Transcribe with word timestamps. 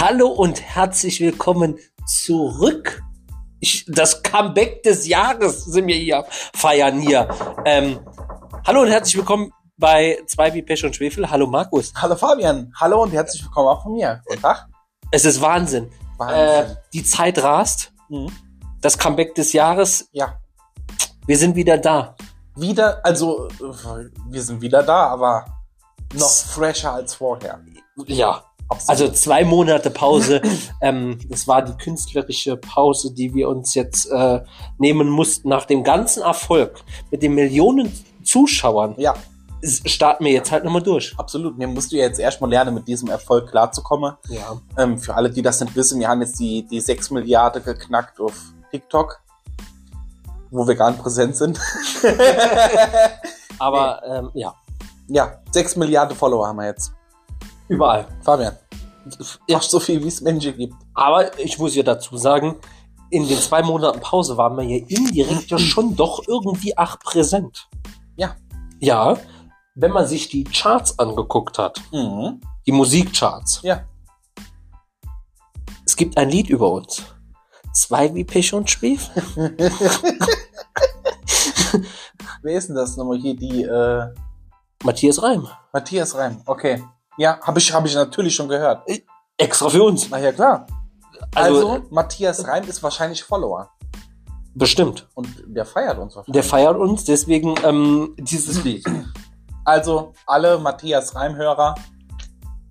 Hallo 0.00 0.26
und 0.28 0.60
herzlich 0.60 1.20
willkommen 1.20 1.78
zurück. 2.06 3.02
Ich, 3.60 3.86
das 3.88 4.22
Comeback 4.22 4.82
des 4.82 5.06
Jahres 5.06 5.64
sind 5.64 5.86
wir 5.86 5.94
hier 5.96 6.24
feiern 6.52 6.98
hier. 7.00 7.28
Ähm, 7.64 8.00
hallo 8.66 8.82
und 8.82 8.88
herzlich 8.88 9.16
willkommen 9.16 9.52
bei 9.76 10.20
zwei 10.26 10.52
wie 10.52 10.62
Pech 10.62 10.84
und 10.84 10.96
Schwefel. 10.96 11.30
Hallo 11.30 11.46
Markus. 11.46 11.92
Hallo 11.94 12.16
Fabian, 12.16 12.72
hallo 12.78 13.02
und 13.04 13.12
herzlich 13.12 13.44
willkommen 13.44 13.68
auch 13.68 13.82
von 13.84 13.92
mir. 13.92 14.20
Guten 14.26 14.42
Tag. 14.42 14.66
Es 15.12 15.24
ist 15.24 15.40
Wahnsinn. 15.40 15.90
Wahnsinn. 16.18 16.72
Äh, 16.72 16.76
die 16.92 17.04
Zeit 17.04 17.40
rast. 17.42 17.92
Mhm. 18.08 18.32
Das 18.80 18.98
Comeback 18.98 19.34
des 19.36 19.52
Jahres. 19.52 20.08
Ja, 20.12 20.38
Wir 21.26 21.38
sind 21.38 21.54
wieder 21.54 21.78
da. 21.78 22.16
wieder, 22.56 23.00
also 23.06 23.46
äh, 23.48 24.10
wir 24.28 24.42
sind 24.42 24.60
wieder 24.60 24.82
da, 24.82 25.06
aber 25.06 25.46
noch 26.12 26.28
fresher 26.30 26.92
als 26.94 27.14
vorher. 27.14 27.60
Ja. 28.06 28.44
Also 28.86 29.08
zwei 29.08 29.44
Monate 29.44 29.90
Pause. 29.90 30.40
ähm, 30.80 31.18
das 31.28 31.46
war 31.46 31.62
die 31.62 31.74
künstlerische 31.74 32.56
Pause, 32.56 33.12
die 33.12 33.34
wir 33.34 33.48
uns 33.48 33.74
jetzt 33.74 34.06
äh, 34.10 34.40
nehmen 34.78 35.08
mussten 35.08 35.48
nach 35.48 35.64
dem 35.64 35.84
ganzen 35.84 36.22
Erfolg 36.22 36.82
mit 37.10 37.22
den 37.22 37.34
Millionen 37.34 37.92
Zuschauern. 38.22 38.94
ja, 38.98 39.14
Starten 39.66 40.26
wir 40.26 40.32
jetzt 40.32 40.52
halt 40.52 40.62
nochmal 40.64 40.82
durch. 40.82 41.14
absolut. 41.16 41.56
Mir 41.56 41.66
musst 41.66 41.90
du 41.90 41.96
jetzt 41.96 42.20
erstmal 42.20 42.50
lernen, 42.50 42.74
mit 42.74 42.86
diesem 42.86 43.08
Erfolg 43.08 43.48
klarzukommen. 43.50 44.12
Ja. 44.28 44.60
Ähm, 44.76 44.98
für 44.98 45.14
alle, 45.14 45.30
die 45.30 45.40
das 45.40 45.58
nicht 45.60 45.74
wissen, 45.74 45.98
wir 46.00 46.08
haben 46.08 46.20
jetzt 46.20 46.38
die, 46.38 46.66
die 46.66 46.80
6 46.80 47.10
Milliarden 47.12 47.64
geknackt 47.64 48.20
auf 48.20 48.34
TikTok, 48.70 49.22
wo 50.50 50.68
wir 50.68 50.74
gar 50.74 50.90
nicht 50.90 51.02
präsent 51.02 51.36
sind. 51.36 51.58
Aber 53.58 54.02
ähm, 54.06 54.30
ja, 54.34 54.54
ja, 55.08 55.38
6 55.50 55.76
Milliarden 55.76 56.14
Follower 56.14 56.46
haben 56.46 56.56
wir 56.56 56.66
jetzt. 56.66 56.92
überall. 57.68 58.06
Fabian, 58.22 58.56
Ja. 59.48 59.60
so 59.60 59.80
viel, 59.80 60.02
wie 60.02 60.08
es 60.08 60.20
Menschen 60.20 60.56
gibt. 60.56 60.74
Aber 60.94 61.38
ich 61.38 61.58
muss 61.58 61.74
ja 61.74 61.82
dazu 61.82 62.16
sagen, 62.16 62.56
in 63.10 63.26
den 63.28 63.38
zwei 63.38 63.62
Monaten 63.62 64.00
Pause 64.00 64.36
waren 64.36 64.56
wir 64.56 64.64
ja 64.64 64.84
indirekt 64.88 65.50
ja 65.50 65.58
schon 65.58 65.94
doch 65.96 66.22
irgendwie 66.26 66.76
ach 66.76 66.98
präsent. 66.98 67.68
Ja. 68.16 68.36
Ja, 68.80 69.16
wenn 69.74 69.90
man 69.92 70.06
sich 70.06 70.28
die 70.28 70.44
Charts 70.44 70.98
angeguckt 70.98 71.58
hat, 71.58 71.80
Mhm. 71.92 72.40
die 72.66 72.72
Musikcharts. 72.72 73.60
Ja. 73.62 73.84
Es 75.86 75.96
gibt 75.96 76.16
ein 76.16 76.30
Lied 76.30 76.48
über 76.48 76.70
uns. 76.72 77.02
Zwei 77.72 78.14
wie 78.14 78.24
Pech 78.24 78.54
und 78.54 78.70
Schwefel. 78.70 79.22
Wer 82.42 82.56
ist 82.58 82.68
denn 82.68 82.76
das 82.76 82.96
nochmal 82.96 83.18
hier? 83.18 83.34
Die 83.36 83.62
äh, 83.64 84.06
Matthias 84.84 85.22
Reim. 85.22 85.48
Matthias 85.72 86.14
Reim. 86.14 86.40
Okay. 86.46 86.82
Ja, 87.16 87.38
habe 87.42 87.58
ich, 87.58 87.72
hab 87.72 87.84
ich 87.86 87.94
natürlich 87.94 88.34
schon 88.34 88.48
gehört. 88.48 88.86
Extra 89.36 89.68
für 89.68 89.82
uns. 89.84 90.08
Na 90.10 90.18
ja, 90.18 90.32
klar. 90.32 90.66
Also, 91.34 91.68
Also, 91.70 91.84
Matthias 91.90 92.46
Reim 92.46 92.64
ist 92.64 92.82
wahrscheinlich 92.82 93.22
Follower. 93.22 93.70
bestimmt. 94.54 95.08
Und 95.14 95.28
der 95.46 95.64
feiert 95.64 95.98
uns 95.98 96.14
wahrscheinlich. 96.16 96.32
Der 96.32 96.44
feiert 96.44 96.76
uns, 96.76 97.04
deswegen 97.04 97.54
ähm, 97.64 98.14
dieses 98.18 98.62
Lied. 98.64 98.84
Also, 99.64 100.12
alle 100.26 100.58
Matthias 100.58 101.14
Reim-Hörer, 101.14 101.74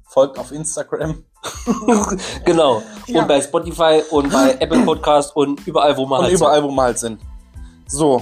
folgt 0.06 0.38
auf 0.38 0.52
Instagram. 0.52 1.24
genau. 2.46 2.84
Ja. 3.08 3.22
Und 3.22 3.28
bei 3.28 3.42
Spotify 3.42 4.02
und 4.12 4.32
bei 4.32 4.56
Apple 4.60 4.86
Podcast 4.86 5.36
und 5.36 5.66
überall, 5.68 5.98
wo 5.98 6.06
man 6.06 6.20
Und 6.20 6.26
halt 6.26 6.36
überall, 6.36 6.64
wo 6.64 6.70
wir 6.70 6.82
halt 6.84 7.00
sind. 7.00 7.20
So. 7.88 8.22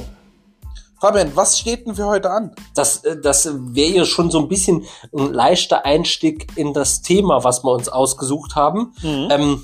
Fabian, 1.02 1.36
was 1.36 1.58
steht 1.58 1.88
denn 1.88 1.96
für 1.96 2.06
heute 2.06 2.30
an? 2.30 2.52
Das, 2.76 3.04
äh, 3.04 3.20
das 3.20 3.50
wäre 3.74 3.90
ja 3.90 4.06
schon 4.06 4.30
so 4.30 4.38
ein 4.38 4.48
bisschen 4.48 4.86
ein 5.18 5.34
leichter 5.34 5.84
Einstieg 5.84 6.56
in 6.56 6.74
das 6.74 7.02
Thema, 7.02 7.44
was 7.44 7.64
wir 7.64 7.72
uns 7.72 7.90
ausgesucht 7.90 8.56
haben. 8.56 8.94
Ähm, 9.32 9.64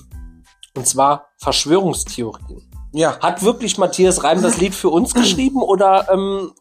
und 0.76 0.88
zwar 0.88 1.28
Verschwörungstheorien. 1.38 2.68
ja, 2.92 3.20
Hat 3.20 3.44
wirklich 3.44 3.78
Matthias 3.78 4.24
Reim 4.24 4.42
das 4.42 4.58
Lied 4.58 4.74
für 4.74 4.90
uns 4.90 5.14
geschrieben 5.14 5.62
oder 5.62 6.08
ähm, 6.12 6.52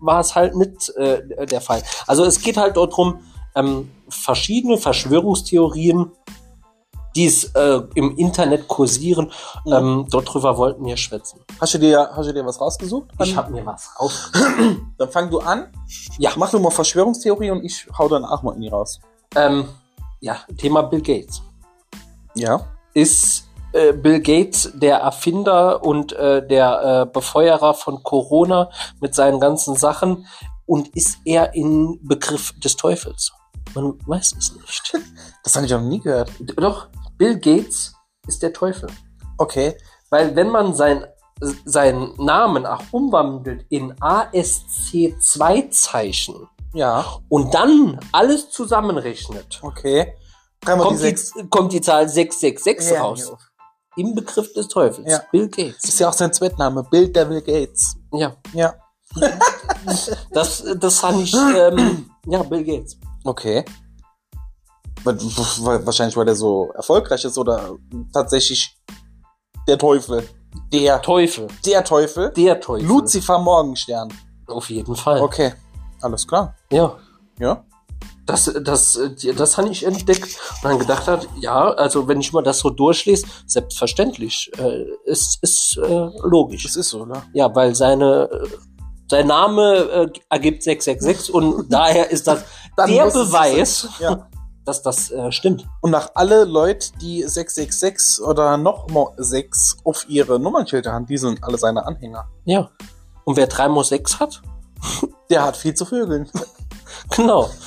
war 0.00 0.20
es 0.20 0.34
halt 0.34 0.56
nicht 0.56 0.88
äh, 0.96 1.46
der 1.46 1.60
Fall? 1.60 1.82
Also 2.06 2.24
es 2.24 2.40
geht 2.40 2.56
halt 2.56 2.78
dort 2.78 2.96
drum, 2.96 3.20
ähm, 3.54 3.90
verschiedene 4.08 4.78
Verschwörungstheorien, 4.78 6.10
die 7.16 7.26
es 7.26 7.44
äh, 7.54 7.80
im 7.94 8.16
Internet 8.16 8.68
kursieren, 8.68 9.30
ähm, 9.66 10.06
dort 10.10 10.32
drüber 10.32 10.56
wollten 10.58 10.84
wir 10.84 10.96
schwätzen. 10.96 11.40
hast 11.60 11.74
du 11.74 11.78
dir, 11.78 12.10
hast 12.14 12.28
du 12.28 12.32
dir 12.32 12.44
was 12.44 12.60
rausgesucht? 12.60 13.08
Ich 13.20 13.36
habe 13.36 13.52
mir 13.52 13.64
was 13.64 13.88
raus. 14.00 14.32
Dann 14.98 15.10
fang 15.10 15.30
du 15.30 15.38
an. 15.38 15.68
Ja. 16.18 16.32
Mach 16.36 16.50
du 16.50 16.58
mal 16.58 16.70
Verschwörungstheorie 16.70 17.50
und 17.50 17.64
ich 17.64 17.86
hau 17.98 18.08
dann 18.08 18.24
auch 18.24 18.42
mal 18.42 18.54
in 18.54 18.62
die 18.62 18.68
raus. 18.68 19.00
Ähm, 19.36 19.68
ja, 20.20 20.38
Thema 20.56 20.82
Bill 20.82 21.02
Gates. 21.02 21.42
Ja. 22.34 22.66
ist 22.94 23.48
äh, 23.72 23.92
Bill 23.92 24.20
Gates 24.20 24.72
der 24.74 24.98
Erfinder 24.98 25.84
und 25.84 26.12
äh, 26.12 26.46
der 26.46 27.06
äh, 27.06 27.12
Befeuerer 27.12 27.74
von 27.74 28.02
Corona 28.02 28.70
mit 29.00 29.14
seinen 29.14 29.40
ganzen 29.40 29.76
Sachen 29.76 30.26
und 30.66 30.88
ist 30.96 31.18
er 31.24 31.54
in 31.54 31.98
Begriff 32.02 32.52
des 32.58 32.76
Teufels? 32.76 33.32
Man 33.74 33.98
weiß 34.06 34.34
es 34.38 34.54
nicht. 34.54 34.98
Das 35.44 35.56
habe 35.56 35.66
ich 35.66 35.72
noch 35.72 35.82
nie 35.82 36.00
gehört. 36.00 36.30
Doch, 36.56 36.86
Bill 37.16 37.38
Gates 37.38 37.94
ist 38.26 38.42
der 38.42 38.52
Teufel. 38.52 38.88
Okay. 39.38 39.78
Weil 40.10 40.34
wenn 40.36 40.50
man 40.50 40.74
sein, 40.74 41.04
seinen 41.64 42.14
Namen 42.16 42.66
auch 42.66 42.82
umwandelt 42.92 43.64
in 43.68 43.92
ASC2-Zeichen 43.94 46.48
Ja. 46.72 47.04
und 47.28 47.52
dann 47.54 47.98
alles 48.12 48.50
zusammenrechnet, 48.50 49.58
Okay. 49.62 50.14
Die 50.62 50.66
kommt 50.78 50.98
sechs. 50.98 51.32
die, 51.32 51.46
kommt 51.48 51.72
die 51.74 51.80
Zahl 51.82 52.08
666 52.08 52.92
Ja, 52.94 53.02
raus. 53.02 53.28
ja. 53.30 53.36
Im 53.96 54.14
Begriff 54.14 54.52
des 54.54 54.66
Teufels. 54.68 55.10
Ja. 55.10 55.22
Bill 55.30 55.48
Gates. 55.48 55.84
Ist 55.84 56.00
ja 56.00 56.08
auch 56.08 56.12
sein 56.14 56.32
Zweitname. 56.32 56.82
Bill 56.84 57.08
Devil 57.12 57.42
Gates. 57.42 57.94
Ja, 58.12 58.34
Ja. 58.54 58.74
das, 60.32 60.64
das 60.78 60.98
fand 60.98 61.20
ich, 61.22 61.32
ähm, 61.34 62.10
ja, 62.26 62.42
Bill 62.42 62.64
Gates. 62.64 62.96
Okay. 63.24 63.64
Wa- 65.04 65.14
wa- 65.14 65.86
Wahrscheinlich, 65.86 66.16
weil 66.16 66.28
er 66.28 66.34
so 66.34 66.70
erfolgreich 66.74 67.24
ist 67.24 67.36
oder 67.38 67.70
tatsächlich 68.12 68.76
der 69.68 69.78
Teufel. 69.78 70.28
Der, 70.72 71.00
Teufel. 71.02 71.48
der 71.66 71.84
Teufel. 71.84 72.30
Der 72.36 72.60
Teufel. 72.60 72.86
Lucifer 72.86 73.38
Morgenstern. 73.38 74.08
Auf 74.46 74.70
jeden 74.70 74.94
Fall. 74.94 75.20
Okay. 75.20 75.52
Alles 76.00 76.26
klar. 76.26 76.54
Ja. 76.70 76.96
Ja. 77.38 77.64
Das, 78.26 78.50
das, 78.62 78.96
äh, 78.96 79.34
das 79.34 79.58
habe 79.58 79.68
ich 79.68 79.84
entdeckt 79.84 80.38
und 80.62 80.64
dann 80.70 80.78
gedacht 80.78 81.06
hat, 81.08 81.26
ja, 81.40 81.70
also 81.72 82.08
wenn 82.08 82.20
ich 82.20 82.32
mal 82.32 82.42
das 82.42 82.60
so 82.60 82.70
durchlese, 82.70 83.26
selbstverständlich, 83.46 84.50
äh, 84.58 84.84
ist, 85.04 85.38
ist 85.42 85.76
äh, 85.76 86.08
logisch. 86.22 86.62
Das 86.62 86.76
ist 86.76 86.88
so, 86.90 87.02
oder? 87.02 87.22
Ja, 87.34 87.54
weil 87.54 87.74
seine, 87.74 88.30
äh, 88.30 88.48
sein 89.10 89.26
Name 89.26 89.74
äh, 89.76 90.08
ergibt 90.30 90.62
666 90.62 91.34
und 91.34 91.70
daher 91.72 92.10
ist 92.10 92.26
das 92.26 92.44
der 92.78 93.06
es 93.06 93.12
Beweis. 93.14 93.88
Ja. 94.00 94.28
Dass 94.64 94.82
das 94.82 95.10
äh, 95.10 95.30
stimmt. 95.32 95.66
Und 95.80 95.90
nach 95.90 96.10
alle 96.14 96.44
Leute, 96.44 96.88
die 97.00 97.22
666 97.22 98.24
oder 98.24 98.56
noch 98.56 98.88
mal 98.88 99.12
6 99.16 99.78
auf 99.84 100.06
ihre 100.08 100.38
Nummernschilder 100.40 100.92
haben, 100.92 101.06
die 101.06 101.18
sind 101.18 101.42
alle 101.44 101.58
seine 101.58 101.86
Anhänger. 101.86 102.28
Ja. 102.44 102.70
Und 103.24 103.36
wer 103.36 103.46
3 103.46 103.68
mal 103.68 103.84
6 103.84 104.20
hat, 104.20 104.42
Der 105.30 105.42
hat 105.42 105.56
viel 105.56 105.74
zu 105.74 105.84
vögeln. 105.84 106.30
genau. 107.16 107.50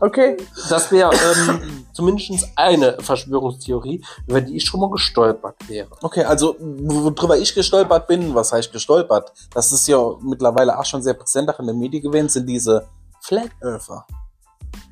Okay. 0.00 0.36
Das 0.68 0.90
wäre 0.92 1.10
ähm, 1.14 1.86
zumindest 1.94 2.48
eine 2.54 2.98
Verschwörungstheorie, 3.00 4.04
über 4.26 4.42
die 4.42 4.56
ich 4.56 4.64
schon 4.64 4.80
mal 4.80 4.90
gestolpert 4.90 5.56
wäre. 5.68 5.88
Okay, 6.02 6.24
also 6.24 6.56
worüber 6.58 7.38
ich 7.38 7.54
gestolpert 7.54 8.06
bin, 8.06 8.34
was 8.34 8.52
heißt 8.52 8.72
gestolpert? 8.72 9.32
Das 9.54 9.72
ist 9.72 9.86
ja 9.88 9.98
mittlerweile 10.20 10.78
auch 10.78 10.84
schon 10.84 11.02
sehr 11.02 11.14
präsent 11.14 11.48
auch 11.48 11.60
in 11.60 11.66
den 11.66 11.78
Medien 11.78 12.02
gewesen, 12.02 12.28
sind 12.28 12.46
diese 12.46 12.88
Flat 13.22 13.50
Earther. 13.62 14.04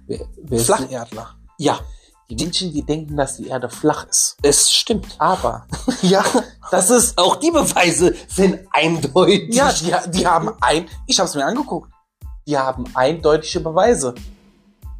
Wer, 0.09 0.27
wer 0.37 0.59
Flacherdler. 0.61 1.37
Ja, 1.59 1.79
Die 2.31 2.35
Menschen, 2.37 2.73
die 2.73 2.83
denken, 2.83 3.17
dass 3.17 3.37
die 3.37 3.47
Erde 3.49 3.69
flach 3.71 4.07
ist. 4.09 4.37
es 4.43 4.71
stimmt. 4.73 5.15
Aber, 5.19 5.67
ja, 6.03 6.25
das 6.71 6.91
ist, 6.91 7.17
Auch 7.17 7.37
die 7.37 7.51
Beweise 7.51 8.15
sind 8.29 8.67
eindeutig. 8.73 9.55
ja, 9.55 9.73
die, 9.73 9.95
die 10.11 10.27
haben 10.27 10.51
ein, 10.61 10.89
ich 11.07 11.19
habe 11.21 11.29
es 11.29 11.35
mir 11.35 11.45
angeguckt, 11.47 11.91
die 12.47 12.59
haben 12.59 12.85
eindeutige 12.95 13.61
Beweise. 13.61 14.15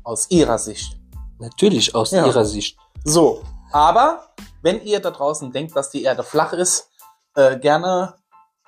Aus 0.05 0.31
ihrer 0.31 0.59
Sicht. 0.59 0.97
Natürlich 1.39 1.95
aus 1.95 2.13
Ja. 2.13 2.25
ihrer 2.27 2.45
Sicht. 2.47 2.79
So, 3.05 3.43
aber 3.73 4.29
wenn 4.63 4.81
ihr 4.83 5.01
da 5.01 5.11
draußen 5.11 5.53
denkt, 5.53 5.77
dass 5.77 5.91
die 5.91 6.03
Erde 6.03 6.23
flach 6.23 6.53
ist, 6.55 6.89
äh, 7.35 7.59
gerne 7.59 8.15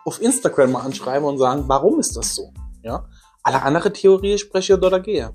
auf 0.05 0.21
Instagram 0.21 0.73
mal 0.73 0.81
anschreiben 0.83 1.27
und 1.27 1.39
sagen, 1.39 1.65
warum 1.67 1.99
ist 1.99 2.15
das 2.17 2.35
so? 2.35 2.53
Ja, 2.83 3.07
alle 3.43 3.63
andere 3.63 3.91
Theorie 3.93 4.37
spreche 4.39 4.77
oder 4.77 5.01
gehe. 5.01 5.33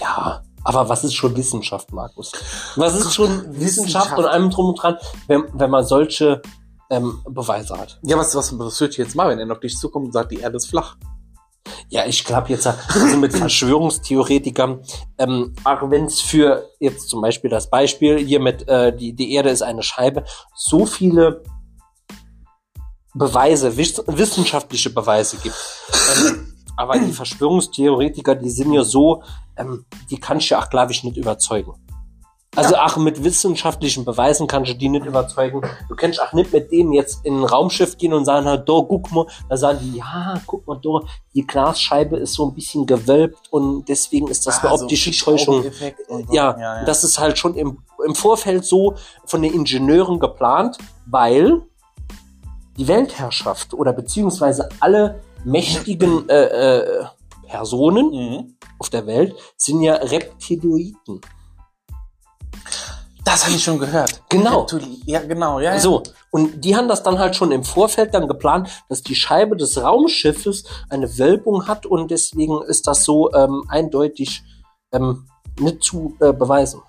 Ja, 0.00 0.42
aber 0.64 0.88
was 0.88 1.04
ist 1.04 1.14
schon 1.14 1.36
Wissenschaft, 1.36 1.92
Markus? 1.92 2.32
Was 2.76 2.94
ist 2.94 3.14
schon 3.14 3.30
Wissenschaft 3.48 3.60
Wissenschaft. 3.60 4.18
und 4.18 4.24
allem 4.26 4.50
drum 4.50 4.70
und 4.70 4.82
dran, 4.82 4.96
wenn, 5.26 5.44
wenn 5.54 5.70
man 5.70 5.84
solche 5.84 6.42
ähm, 6.90 7.22
Beweise 7.28 7.78
hat? 7.78 7.98
Ja, 8.02 8.16
was, 8.18 8.34
was, 8.34 8.58
was 8.58 8.80
wird 8.80 8.96
jetzt 8.96 9.14
mal, 9.14 9.28
wenn 9.28 9.38
er 9.38 9.46
noch 9.46 9.60
dich 9.60 9.76
zukommt 9.76 10.06
und 10.06 10.12
sagt, 10.12 10.32
die 10.32 10.40
Erde 10.40 10.56
ist 10.56 10.66
flach? 10.66 10.96
Ja, 11.90 12.06
ich 12.06 12.24
glaube 12.24 12.48
jetzt 12.50 12.66
also 12.66 13.16
mit 13.16 13.32
Verschwörungstheoretikern, 13.32 14.82
ähm, 15.18 15.54
auch 15.64 15.90
wenn 15.90 16.04
es 16.04 16.20
für 16.20 16.68
jetzt 16.80 17.08
zum 17.08 17.22
Beispiel 17.22 17.50
das 17.50 17.70
Beispiel 17.70 18.18
hier 18.18 18.40
mit 18.40 18.68
äh, 18.68 18.94
die, 18.94 19.14
die 19.14 19.32
Erde 19.32 19.50
ist 19.50 19.62
eine 19.62 19.82
Scheibe, 19.82 20.24
so 20.54 20.86
viele 20.86 21.42
Beweise, 23.14 23.76
wiss 23.76 24.02
wissenschaftliche 24.06 24.90
Beweise 24.90 25.38
gibt. 25.38 25.56
Ähm, 26.16 26.54
aber 26.78 26.96
die 26.96 27.12
Verschwörungstheoretiker, 27.12 28.36
die 28.36 28.50
sind 28.50 28.72
ja 28.72 28.84
so, 28.84 29.22
ähm, 29.56 29.84
die 30.10 30.18
kann 30.18 30.38
ich 30.38 30.48
ja 30.50 30.60
auch, 30.60 30.70
glaube 30.70 30.92
ich, 30.92 31.02
nicht 31.02 31.16
überzeugen. 31.16 31.74
Also 32.54 32.76
ach, 32.76 32.96
mit 32.96 33.22
wissenschaftlichen 33.22 34.04
Beweisen 34.04 34.46
kannst 34.46 34.70
du 34.70 34.74
die 34.76 34.88
nicht 34.88 35.04
überzeugen. 35.04 35.60
Du 35.88 35.94
kannst 35.94 36.20
auch 36.20 36.32
nicht 36.32 36.52
mit 36.52 36.72
denen 36.72 36.92
jetzt 36.92 37.24
in 37.24 37.40
ein 37.40 37.44
Raumschiff 37.44 37.98
gehen 37.98 38.12
und 38.12 38.24
sagen, 38.24 38.46
da, 38.46 38.62
guck 38.64 39.12
mal, 39.12 39.26
da 39.48 39.56
sagen 39.56 39.80
die, 39.82 39.98
ja, 39.98 40.40
guck 40.46 40.66
mal, 40.66 40.80
da, 40.82 41.06
die 41.34 41.46
Glasscheibe 41.46 42.16
ist 42.16 42.34
so 42.34 42.48
ein 42.48 42.54
bisschen 42.54 42.86
gewölbt 42.86 43.38
und 43.50 43.88
deswegen 43.88 44.28
ist 44.28 44.46
das 44.46 44.58
Ah, 44.58 44.68
eine 44.68 44.78
so 44.78 44.84
optische 44.84 45.10
Täuschung. 45.10 45.64
Ja, 46.30 46.56
ja, 46.58 46.58
ja. 46.58 46.84
das 46.84 47.04
ist 47.04 47.18
halt 47.18 47.38
schon 47.38 47.54
im, 47.54 47.78
im 48.04 48.14
Vorfeld 48.14 48.64
so 48.64 48.94
von 49.24 49.42
den 49.42 49.52
Ingenieuren 49.52 50.18
geplant, 50.18 50.78
weil 51.06 51.62
die 52.76 52.86
Weltherrschaft 52.86 53.74
oder 53.74 53.92
beziehungsweise 53.92 54.68
alle 54.80 55.20
mächtigen 55.50 56.28
äh, 56.28 56.44
äh, 56.78 57.04
Personen 57.48 58.10
Mhm. 58.10 58.54
auf 58.78 58.90
der 58.90 59.06
Welt 59.06 59.34
sind 59.56 59.82
ja 59.82 59.94
Reptiloiden. 59.94 61.20
Das 63.24 63.44
habe 63.44 63.54
ich 63.56 63.62
schon 63.62 63.78
gehört. 63.78 64.22
Genau. 64.30 64.62
Reptili- 64.64 65.02
Ja, 65.04 65.20
genau. 65.20 65.60
Ja, 65.60 65.74
ja. 65.74 65.78
So, 65.78 66.02
und 66.30 66.64
die 66.64 66.74
haben 66.76 66.88
das 66.88 67.02
dann 67.02 67.18
halt 67.18 67.36
schon 67.36 67.52
im 67.52 67.62
Vorfeld 67.62 68.14
dann 68.14 68.26
geplant, 68.28 68.68
dass 68.88 69.02
die 69.02 69.14
Scheibe 69.14 69.56
des 69.56 69.82
Raumschiffes 69.82 70.64
eine 70.88 71.18
Wölbung 71.18 71.66
hat 71.66 71.84
und 71.84 72.10
deswegen 72.10 72.62
ist 72.62 72.86
das 72.86 73.04
so 73.04 73.30
ähm, 73.34 73.64
eindeutig 73.68 74.42
ähm, 74.92 75.26
nicht 75.58 75.82
zu 75.82 76.16
äh, 76.20 76.32
beweisen. 76.32 76.80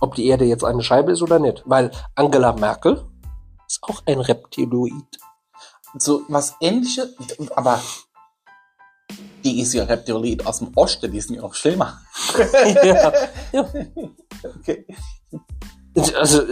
Ob 0.00 0.14
die 0.16 0.26
Erde 0.26 0.44
jetzt 0.44 0.64
eine 0.64 0.82
Scheibe 0.82 1.12
ist 1.12 1.22
oder 1.22 1.38
nicht. 1.38 1.62
Weil 1.66 1.90
Angela 2.16 2.52
Merkel 2.52 3.04
ist 3.68 3.82
auch 3.82 4.02
ein 4.06 4.20
Reptiloid. 4.20 4.92
So 5.98 6.22
was 6.28 6.54
ähnliches, 6.60 7.14
aber 7.54 7.80
die 9.44 9.60
ist 9.60 9.72
ja 9.74 9.84
Reptiloid 9.84 10.44
aus 10.46 10.58
dem 10.58 10.72
Osten, 10.74 11.10
die 11.10 11.20
sind 11.20 11.36
ja 11.36 11.42
noch 11.42 11.54
schlimmer. 11.54 12.00
ja, 12.82 13.12
ja. 13.52 13.68
Okay. 14.60 14.86
Also, 16.14 16.42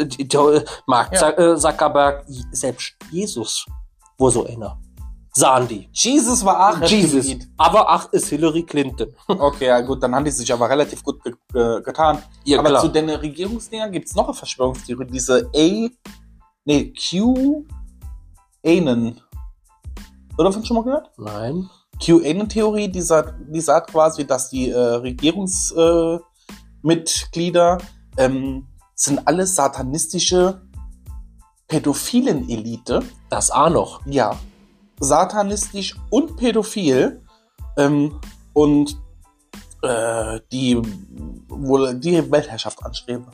Mark 0.87 1.13
Ja. 1.13 1.31
Äh, 1.31 1.57
Zuckerberg, 1.59 2.25
selbst 2.53 2.95
Jesus, 3.11 3.67
wo 4.17 4.31
so 4.31 4.47
einer. 4.47 4.79
Sahen 5.37 5.67
die. 5.67 5.89
Jesus 5.93 6.45
war 6.45 6.71
auch 6.71 6.89
Jesus. 6.89 7.27
Aber 7.57 7.91
ach, 7.91 8.13
ist 8.13 8.29
Hillary 8.29 8.63
Clinton. 8.63 9.13
Okay, 9.29 9.67
ja 9.67 9.81
gut, 9.81 10.01
dann 10.01 10.15
haben 10.15 10.25
die 10.25 10.31
sich 10.31 10.53
aber 10.53 10.71
relativ 10.71 11.03
gut 11.03 11.23
ge 11.25 11.35
ge 11.53 11.83
getan. 11.83 12.23
Ja, 12.45 12.61
aber 12.61 12.69
klar. 12.69 12.83
zu 12.83 12.89
den 12.89 13.11
Regierungsdingern 13.11 13.91
gibt 13.91 14.07
es 14.07 14.15
noch 14.15 14.27
eine 14.27 14.35
Verschwörungstheorie, 14.35 15.07
diese 15.07 15.51
A, 15.53 15.89
nee, 16.65 16.95
Q, 16.95 17.65
Anen. 18.65 19.21
Oder 20.37 20.49
davon 20.49 20.65
schon 20.65 20.77
mal 20.77 20.85
gehört? 20.85 21.11
Nein. 21.17 21.71
QAnon-Theorie, 22.01 22.89
die 22.89 23.03
sagt, 23.03 23.35
die 23.49 23.61
sagt 23.61 23.93
quasi, 23.93 24.27
dass 24.27 24.51
die 24.51 24.71
äh, 24.71 24.79
Regierungsmitglieder 24.79 27.79
äh, 28.17 28.25
ähm, 28.25 28.67
sind 28.95 29.27
alles 29.27 29.55
satanistische 29.55 30.61
Pädophilen-Elite. 31.69 33.03
Das 33.31 33.51
auch 33.51 33.71
noch. 33.71 34.05
Ja. 34.07 34.39
Satanistisch 35.01 35.97
und 36.11 36.37
pädophil. 36.37 37.23
Ähm, 37.77 38.21
und 38.53 38.97
äh, 39.83 40.39
die 40.53 40.81
wohl 41.49 41.95
die 41.95 42.31
Weltherrschaft 42.31 42.85
anstreben. 42.85 43.27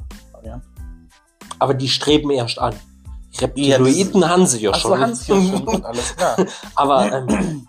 Aber 1.59 1.75
die 1.75 1.89
streben 1.89 2.31
erst 2.31 2.59
an. 2.59 2.75
Die 3.33 3.39
Reptiloiden 3.45 4.29
haben 4.29 4.47
sie 4.47 4.61
ja 4.61 4.75
schon. 4.75 4.99
Hans 4.99 5.27
ja 5.27 5.41
schon. 5.41 5.85
Alles 5.85 6.17
klar. 6.17 6.37
aber, 6.75 7.13
ähm, 7.13 7.67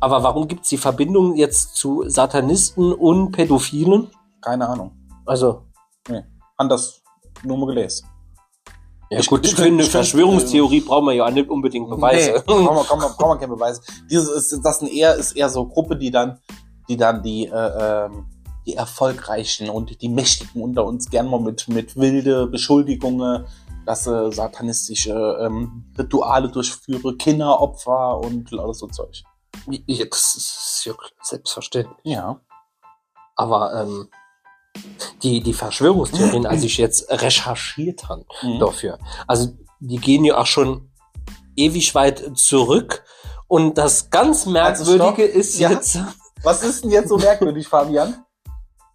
aber 0.00 0.22
warum 0.22 0.48
gibt's 0.48 0.68
die 0.68 0.76
Verbindung 0.78 1.36
jetzt 1.36 1.76
zu 1.76 2.04
Satanisten 2.08 2.92
und 2.92 3.32
Pädophilen? 3.32 4.08
Keine 4.40 4.68
Ahnung. 4.68 4.92
Also, 5.26 5.62
Anders 6.56 7.00
nur 7.42 7.56
mal 7.56 7.66
gelesen. 7.66 8.06
ja 9.10 9.18
Ich- 9.20 9.26
gut, 9.28 9.46
ich 9.46 9.54
für 9.54 9.62
eine 9.64 9.82
Verschwörungstheorie 9.84 10.80
brauchen 10.82 11.06
wir 11.06 11.14
ja 11.14 11.30
nicht 11.30 11.48
unbedingt 11.48 11.88
Beweise. 11.88 12.32
Nee, 12.46 12.54
kann 12.54 12.74
man, 12.74 12.84
kann 12.86 12.98
man, 12.98 13.16
kann 13.16 13.28
man 13.28 13.38
keinen 13.40 13.50
Beweis. 13.50 13.80
Dieses 14.10 14.28
ist, 14.52 14.60
das 14.62 14.80
sind 14.80 14.92
eher, 14.92 15.14
ist 15.14 15.32
eher 15.32 15.48
so 15.48 15.64
Gruppe, 15.66 15.96
die 15.96 16.10
dann, 16.10 16.38
die 16.88 16.96
dann 16.98 17.22
die, 17.22 17.46
äh, 17.46 17.50
ähm, 18.06 18.26
die 18.66 18.74
Erfolgreichen 18.74 19.70
und 19.70 20.02
die 20.02 20.08
Mächtigen 20.10 20.62
unter 20.62 20.84
uns 20.84 21.08
gern 21.08 21.28
mal 21.28 21.40
mit, 21.40 21.66
mit 21.68 21.96
wilde 21.96 22.46
Beschuldigungen, 22.46 23.46
dass 23.90 24.04
sie 24.04 24.30
satanistische 24.30 25.36
ähm, 25.40 25.92
Rituale 25.98 26.48
durchführe, 26.48 27.16
Kinderopfer 27.16 28.18
und 28.20 28.52
alles 28.56 28.78
so 28.78 28.86
Zeug. 28.86 29.24
Ja, 29.86 30.04
das 30.04 30.36
ist 30.36 30.82
ja 30.84 30.92
selbstverständlich. 31.22 31.98
Ja. 32.04 32.40
Aber 33.34 33.74
ähm, 33.74 34.08
die, 35.24 35.42
die 35.42 35.52
Verschwörungstheorien, 35.54 36.46
als 36.46 36.62
ich 36.62 36.76
jetzt 36.78 37.10
recherchiert 37.10 38.08
habe 38.08 38.24
Mhm. 38.42 38.60
dafür, 38.60 38.98
also 39.26 39.48
die 39.80 39.96
gehen 39.98 40.24
ja 40.24 40.38
auch 40.38 40.46
schon 40.46 40.92
ewig 41.56 41.92
weit 41.96 42.38
zurück. 42.38 43.02
Und 43.48 43.76
das 43.76 44.10
ganz 44.10 44.46
Merkwürdige 44.46 45.04
stopp. 45.04 45.18
ist 45.18 45.58
Ja. 45.58 45.70
jetzt, 45.72 45.98
Was 46.44 46.62
ist 46.62 46.84
denn 46.84 46.92
jetzt 46.92 47.08
so 47.08 47.16
merkwürdig, 47.18 47.66
Fabian? 47.66 48.24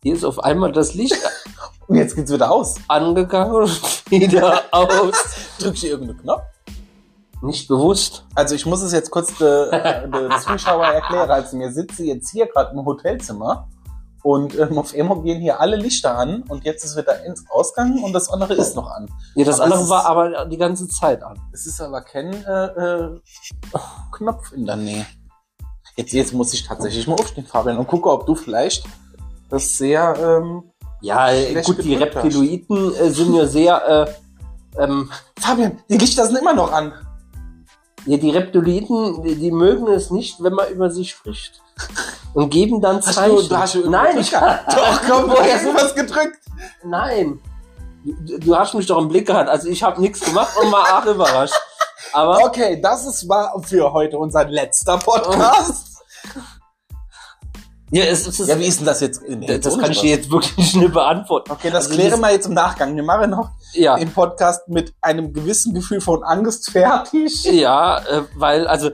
hier 0.03 0.15
ist 0.15 0.23
auf 0.23 0.39
einmal 0.39 0.71
das 0.71 0.93
Licht 0.93 1.17
Und 1.87 1.97
jetzt 1.97 2.15
geht's 2.15 2.31
wieder 2.31 2.51
aus. 2.51 2.75
angegangen 2.87 3.55
und 3.55 3.69
wieder 4.11 4.63
aus. 4.71 5.13
Drückst 5.59 5.83
du 5.83 5.87
irgendeinen 5.87 6.19
Knopf? 6.19 6.43
Nicht 7.41 7.67
bewusst. 7.67 8.25
Also 8.33 8.55
ich 8.55 8.65
muss 8.65 8.81
es 8.81 8.91
jetzt 8.91 9.11
kurz 9.11 9.37
der 9.37 10.07
de 10.07 10.29
Zuschauer 10.39 10.85
erklären. 10.85 11.29
Also 11.29 11.57
mir 11.57 11.71
sitze 11.71 12.03
jetzt 12.03 12.31
hier 12.31 12.47
gerade 12.47 12.71
im 12.71 12.85
Hotelzimmer 12.85 13.67
und 14.23 14.57
ähm, 14.57 14.79
auf 14.79 14.95
einmal 14.95 15.21
gehen 15.21 15.39
hier 15.39 15.59
alle 15.59 15.75
Lichter 15.75 16.17
an 16.17 16.43
und 16.47 16.65
jetzt 16.65 16.83
ist 16.83 16.97
wieder 16.97 17.23
ins 17.25 17.45
Ausgang 17.51 18.01
und 18.03 18.13
das 18.13 18.29
andere 18.29 18.55
ist 18.55 18.75
noch 18.75 18.89
an. 18.89 19.07
Ja, 19.35 19.45
das 19.45 19.59
Aber 19.59 19.75
andere 19.75 19.89
war 19.89 20.05
aber 20.07 20.45
die 20.45 20.57
ganze 20.57 20.87
Zeit 20.87 21.21
an. 21.21 21.39
Es 21.53 21.67
ist 21.67 21.79
aber 21.79 22.01
kein 22.01 22.33
äh, 22.45 22.65
äh, 22.65 23.19
Knopf 24.11 24.51
in 24.53 24.65
der 24.65 24.77
Nähe. 24.77 25.05
Jetzt, 25.95 26.13
jetzt 26.13 26.33
muss 26.33 26.53
ich 26.53 26.65
tatsächlich 26.65 27.07
mal 27.07 27.13
aufstehen, 27.13 27.45
Fabian, 27.45 27.77
und 27.77 27.87
gucke, 27.87 28.09
ob 28.09 28.25
du 28.25 28.33
vielleicht 28.33 28.87
das 29.49 29.77
sehr... 29.77 30.15
Ähm, 30.19 30.71
Ja, 31.05 31.29
äh, 31.29 31.51
Schlecht 31.51 31.67
gut, 31.67 31.83
die 31.83 31.89
gedrückt 31.89 32.15
hast. 32.15 32.23
Reptiloiden 32.25 32.95
äh, 32.95 33.09
sind 33.11 33.35
ja 33.35 33.45
sehr, 33.45 34.07
äh, 34.77 34.81
ähm, 34.83 35.11
Fabian, 35.39 35.79
die 35.87 35.99
Lichter 35.99 36.25
sind 36.25 36.37
immer 36.37 36.53
noch 36.53 36.71
an. 36.71 36.93
ja, 38.07 38.17
die 38.17 38.31
Reptiloiden, 38.31 39.21
die, 39.21 39.35
die 39.35 39.51
mögen 39.51 39.87
es 39.87 40.09
nicht, 40.09 40.41
wenn 40.41 40.53
man 40.53 40.67
über 40.69 40.89
sie 40.89 41.05
spricht. 41.05 41.61
Und 42.33 42.49
geben 42.49 42.81
dann 42.81 43.03
Zeichen. 43.03 43.47
du 43.47 43.55
hast 43.57 43.75
Nein, 43.75 44.17
ich 44.17 44.31
Doch, 44.31 45.01
komm, 45.07 45.29
woher 45.29 45.53
hast 45.53 45.65
du 45.65 45.75
was 45.75 45.93
gedrückt? 45.93 46.39
Nein. 46.83 47.39
Du, 48.03 48.39
du 48.39 48.55
hast 48.57 48.73
mich 48.73 48.87
doch 48.87 48.97
im 48.97 49.07
Blick 49.07 49.27
gehabt. 49.27 49.47
Also 49.47 49.67
ich 49.67 49.83
habe 49.83 50.01
nichts 50.01 50.21
gemacht 50.21 50.53
und 50.59 50.71
war 50.71 50.99
auch 50.99 51.05
überrascht. 51.05 51.53
Aber 52.13 52.43
Okay, 52.45 52.81
das 52.81 53.05
ist 53.05 53.29
war 53.29 53.53
für 53.61 53.93
heute 53.93 54.17
unser 54.17 54.45
letzter 54.45 54.97
Podcast. 54.97 55.91
ja, 57.91 58.03
es, 58.05 58.25
es 58.27 58.39
ist, 58.39 58.47
Ja, 58.49 58.59
wie 58.59 58.65
ist 58.65 58.79
denn 58.79 58.85
das 58.87 59.01
jetzt? 59.01 59.21
In, 59.23 59.45
das, 59.45 59.59
das 59.61 59.77
kann 59.77 59.91
ich 59.91 60.01
dir 60.01 60.09
jetzt 60.11 60.29
wirklich 60.31 60.75
nicht 60.75 60.93
beantworten. 60.93 61.51
Okay, 61.51 61.69
das 61.71 61.85
Also 61.85 61.95
klären 61.95 62.19
wir 62.19 62.31
jetzt 62.31 62.47
im 62.47 62.53
Nachgang. 62.53 62.95
Wir 62.95 63.03
machen 63.03 63.29
noch 63.29 63.49
Ja, 63.73 63.95
den 63.97 64.11
Podcast 64.11 64.67
mit 64.67 64.93
einem 65.01 65.33
gewissen 65.33 65.73
Gefühl 65.73 66.01
von 66.01 66.23
Angst 66.23 66.71
fertig. 66.71 67.43
ja, 67.45 67.99
äh, 67.99 68.23
weil 68.35 68.67
also 68.67 68.89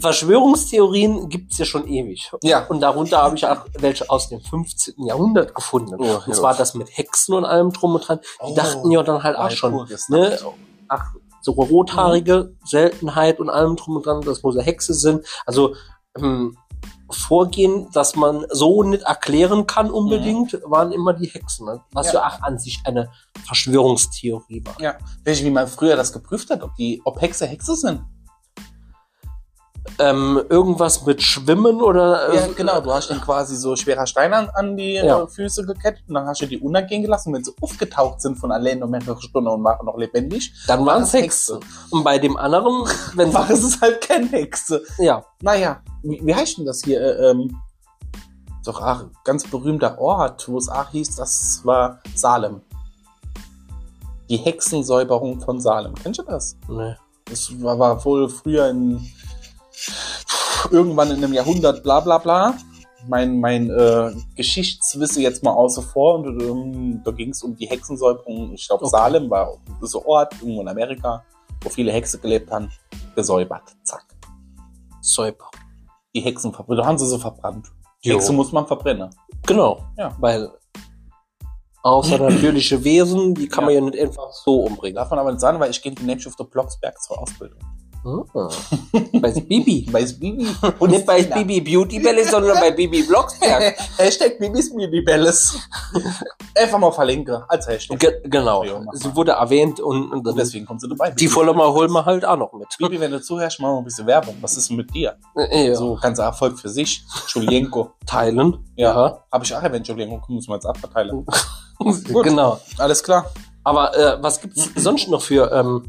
Verschwörungstheorien 0.00 1.28
gibt's 1.28 1.58
ja 1.58 1.64
schon 1.64 1.86
ewig. 1.86 2.30
Ja. 2.42 2.66
Und 2.66 2.80
darunter 2.80 3.18
habe 3.22 3.36
ich 3.36 3.46
auch 3.46 3.64
welche 3.78 4.08
aus 4.10 4.28
dem 4.28 4.40
15. 4.40 5.06
Jahrhundert 5.06 5.54
gefunden. 5.54 5.94
Oh, 5.98 6.02
und 6.04 6.26
ja. 6.26 6.32
zwar 6.32 6.54
das 6.54 6.74
mit 6.74 6.88
Hexen 6.96 7.34
und 7.34 7.44
allem 7.44 7.72
drum 7.72 7.94
und 7.94 8.06
dran. 8.06 8.20
Die 8.46 8.52
Oh, 8.52 8.54
dachten 8.54 8.90
ja 8.90 9.02
dann 9.02 9.22
halt 9.22 9.36
auch 9.36 9.50
schon, 9.50 9.86
ne, 10.08 10.38
ach, 10.88 11.12
so 11.40 11.52
rothaarige 11.52 12.54
Seltenheit 12.64 13.38
und 13.38 13.50
allem 13.50 13.76
drum 13.76 13.96
und 13.96 14.06
dran, 14.06 14.22
das 14.22 14.42
muss 14.42 14.54
eine 14.56 14.64
Hexe 14.64 14.94
sind. 14.94 15.26
Also 15.44 15.74
ähm, 16.18 16.56
Vorgehen, 17.14 17.88
dass 17.92 18.16
man 18.16 18.44
so 18.50 18.82
nicht 18.82 19.04
erklären 19.04 19.66
kann 19.66 19.90
unbedingt, 19.90 20.58
waren 20.64 20.92
immer 20.92 21.12
die 21.12 21.26
Hexen, 21.26 21.66
ne? 21.66 21.80
was 21.92 22.08
ja. 22.08 22.14
Ja. 22.14 22.26
auch 22.28 22.42
an 22.42 22.58
sich 22.58 22.80
eine 22.84 23.10
Verschwörungstheorie 23.46 24.64
war. 24.64 24.80
Ja. 24.80 24.96
Welche, 25.22 25.44
wie 25.44 25.50
man 25.50 25.66
früher 25.68 25.96
das 25.96 26.12
geprüft 26.12 26.50
hat, 26.50 26.62
ob 26.62 26.74
die, 26.76 27.00
ob 27.04 27.20
Hexe 27.20 27.46
Hexe 27.46 27.76
sind. 27.76 28.02
Ähm, 29.98 30.40
irgendwas 30.48 31.04
mit 31.04 31.22
Schwimmen 31.22 31.82
oder 31.82 32.30
äh, 32.30 32.36
Ja, 32.36 32.46
genau. 32.56 32.80
Du 32.80 32.90
hast 32.92 33.10
dann 33.10 33.20
quasi 33.20 33.54
so 33.54 33.76
schwerer 33.76 34.06
Stein 34.06 34.32
an, 34.32 34.48
an 34.54 34.76
die 34.76 34.94
Ja. 34.94 35.22
äh, 35.22 35.26
Füße 35.28 35.64
gekettet 35.66 36.02
und 36.08 36.14
dann 36.14 36.26
hast 36.26 36.40
du 36.40 36.46
die 36.46 36.58
untergehen 36.58 37.02
gelassen. 37.02 37.32
Wenn 37.34 37.44
sie 37.44 37.52
aufgetaucht 37.60 38.20
sind 38.22 38.36
von 38.36 38.50
allein 38.50 38.78
noch 38.78 38.88
mehrere 38.88 39.20
Stunden 39.20 39.48
und 39.50 39.62
waren 39.62 39.84
noch 39.84 39.98
lebendig, 39.98 40.52
dann 40.66 40.84
waren 40.86 41.02
es 41.02 41.12
das 41.12 41.20
Hexen. 41.20 41.60
Und 41.90 42.02
bei 42.02 42.18
dem 42.18 42.36
anderen, 42.36 42.84
wenn 43.14 43.32
war 43.34 43.48
es 43.50 43.80
halt 43.80 44.00
keine 44.00 44.26
Hexe. 44.28 44.82
ja, 44.98 45.22
Naja, 45.42 45.80
wie, 46.02 46.20
wie 46.24 46.34
heißt 46.34 46.58
denn 46.58 46.64
das 46.66 46.82
hier? 46.82 47.00
Äh, 47.00 47.30
ähm, 47.30 47.54
doch, 48.64 48.80
ach, 48.80 49.04
ganz 49.24 49.44
berühmter 49.46 49.98
Ort, 49.98 50.48
wo 50.48 50.56
es 50.56 50.70
auch 50.70 50.88
hieß, 50.88 51.16
das 51.16 51.60
war 51.64 52.00
Salem. 52.14 52.62
Die 54.30 54.38
Hexensäuberung 54.38 55.40
von 55.42 55.60
Salem. 55.60 55.94
Kennst 56.02 56.20
du 56.20 56.22
das? 56.24 56.56
Nee. 56.68 56.94
Das 57.26 57.50
war, 57.62 57.78
war 57.78 58.02
wohl 58.04 58.28
früher 58.30 58.70
in 58.70 59.06
irgendwann 60.70 61.10
in 61.10 61.16
einem 61.22 61.32
Jahrhundert, 61.32 61.82
bla 61.82 62.00
bla 62.00 62.18
bla. 62.18 62.54
Mein, 63.06 63.38
mein 63.38 63.68
äh, 63.68 64.12
Geschichtswissen 64.34 65.22
jetzt 65.22 65.42
mal 65.42 65.52
außer 65.52 65.82
vor 65.82 66.14
und 66.20 66.40
ähm, 66.40 67.02
da 67.04 67.10
ging 67.10 67.30
es 67.30 67.42
um 67.42 67.54
die 67.54 67.66
Hexensäuberung. 67.66 68.54
Ich 68.54 68.66
glaube, 68.66 68.84
Okay. 68.84 68.90
Salem 68.92 69.28
war 69.28 69.58
so 69.82 70.04
Ort 70.06 70.32
irgendwo 70.40 70.62
in 70.62 70.68
Amerika, 70.68 71.22
wo 71.60 71.68
viele 71.68 71.92
Hexe 71.92 72.18
gelebt 72.18 72.50
haben. 72.50 72.70
Gesäubert. 73.14 73.62
Zack. 73.82 74.06
Säuber. 75.02 75.50
Die 76.14 76.20
Hexen 76.20 76.52
verbrannt. 76.52 76.80
Da 76.80 76.86
haben 76.86 76.96
sie 76.98 77.06
so 77.06 77.18
verbrannt. 77.18 77.66
Jo. 78.00 78.14
Hexe 78.14 78.32
muss 78.32 78.52
man 78.52 78.66
verbrennen. 78.66 79.10
Genau. 79.46 79.84
Ja. 79.98 80.16
Weil 80.18 80.50
außernatürliche 81.82 82.82
Wesen, 82.84 83.34
die 83.34 83.48
kann 83.48 83.64
man 83.64 83.74
Ja. 83.74 83.80
ja 83.80 83.84
nicht 83.84 84.00
einfach 84.00 84.32
so 84.32 84.62
umbringen. 84.62 84.96
Darf 84.96 85.10
man 85.10 85.18
aber 85.18 85.30
nicht 85.30 85.40
sagen, 85.40 85.60
weil 85.60 85.70
ich 85.70 85.82
gehe 85.82 85.92
demnächst 85.92 86.26
auf 86.26 86.36
der 86.36 86.44
Blocksberg 86.44 86.98
zur 87.02 87.18
Ausbildung. 87.20 87.58
Ah. 88.04 88.48
bei 89.20 89.30
Bibi. 89.32 89.88
Bei 89.90 90.04
Bibi. 90.04 90.46
Und 90.78 90.90
nicht 90.90 91.06
bei 91.06 91.22
Bibi 91.22 91.60
Beauty 91.60 92.00
Palace, 92.00 92.30
sondern 92.30 92.58
bei 92.60 92.70
Bibi 92.70 93.02
Blocksberg. 93.02 93.76
Hashtag 93.98 94.38
Bibis 94.38 94.74
Beauty 94.74 95.02
Palace. 95.02 95.56
Einfach 96.54 96.78
mal 96.78 96.92
verlinken 96.92 97.42
als 97.48 97.66
Hashtag. 97.66 97.98
Ge 97.98 98.20
genau. 98.24 98.62
Ja. 98.64 98.82
Sie 98.92 99.14
wurde 99.16 99.32
erwähnt 99.32 99.80
und, 99.80 100.12
und 100.12 100.26
Und 100.26 100.38
deswegen 100.38 100.66
kommt 100.66 100.82
sie 100.82 100.88
dabei. 100.88 101.10
die 101.12 101.28
Follower 101.28 101.72
holen 101.72 101.90
wir 101.92 102.04
halt 102.04 102.24
auch 102.24 102.36
noch 102.36 102.52
mit. 102.52 102.68
Bibi, 102.78 103.00
wenn 103.00 103.10
du 103.10 103.20
zuhörst, 103.22 103.58
mach 103.60 103.68
mal 103.68 103.78
ein 103.78 103.84
bisschen 103.84 104.06
Werbung. 104.06 104.36
Was 104.40 104.56
ist 104.56 104.68
denn 104.68 104.76
mit 104.76 104.92
dir? 104.94 105.16
Äh, 105.36 105.68
ja. 105.68 105.74
So, 105.74 105.96
ganzer 106.00 106.24
Erfolg 106.24 106.58
für 106.58 106.68
sich. 106.68 107.04
Julienko. 107.28 107.92
Teilen. 108.06 108.58
Ja. 108.76 109.22
Habe 109.32 109.44
ich 109.44 109.54
auch 109.54 109.62
erwähnt, 109.62 109.88
Julienko. 109.88 110.30
Müssen 110.32 110.50
wir 110.50 110.56
jetzt 110.56 110.66
abverteilen. 110.66 111.24
Gut. 111.78 112.04
genau. 112.22 112.60
Alles 112.78 113.02
klar. 113.02 113.30
Aber 113.64 113.96
äh, 113.96 114.22
was 114.22 114.40
gibt's 114.40 114.70
sonst 114.76 115.08
noch 115.08 115.22
für 115.22 115.50
ähm, 115.50 115.84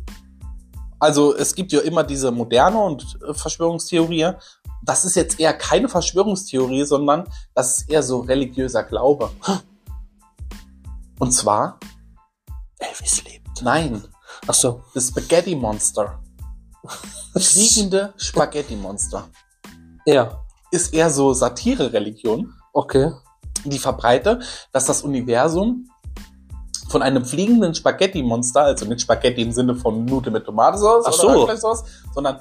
Also, 1.06 1.36
es 1.36 1.54
gibt 1.54 1.72
ja 1.72 1.82
immer 1.82 2.04
diese 2.04 2.32
moderne 2.32 2.80
und 2.80 3.20
äh, 3.22 3.32
Verschwörungstheorie. 3.32 4.32
Das 4.82 5.06
ist 5.06 5.16
jetzt 5.16 5.40
eher 5.40 5.54
keine 5.54 5.88
Verschwörungstheorie, 5.88 6.84
sondern 6.84 7.26
das 7.54 7.78
ist 7.78 7.90
eher 7.92 8.02
so 8.02 8.22
religiöser 8.22 8.82
Glaube. 8.82 9.30
Und 11.20 11.32
zwar, 11.32 11.80
Elvis 12.80 13.24
lebt? 13.24 13.62
nein, 13.62 14.04
Ach 14.48 14.56
so. 14.56 14.82
das 14.96 15.10
Spaghetti 15.10 15.56
Monster. 15.56 16.24
Fliegende 17.38 18.16
Spaghetti 18.18 18.76
Monster. 18.76 19.30
Ja. 20.08 20.44
Ist 20.72 20.92
eher 20.92 21.12
so 21.12 21.34
Satire-Religion. 21.34 22.52
Okay. 22.74 23.12
die 23.64 23.80
verbreite, 23.80 24.40
dass 24.72 24.86
das 24.86 25.04
Universum 25.04 25.88
von 26.88 27.01
einem 27.01 27.25
fliegenden 27.25 27.74
Spaghetti-Monster, 27.74 28.62
also 28.62 28.86
nicht 28.86 29.01
Spaghetti 29.01 29.42
im 29.42 29.51
Sinne 29.51 29.75
von 29.75 30.06
Nute 30.06 30.32
mit 30.32 30.46
Tomatensauce 30.46 31.06
so. 31.18 31.27
oder 31.27 31.39
Hackfleischsauce, 31.39 31.84
sondern 32.13 32.39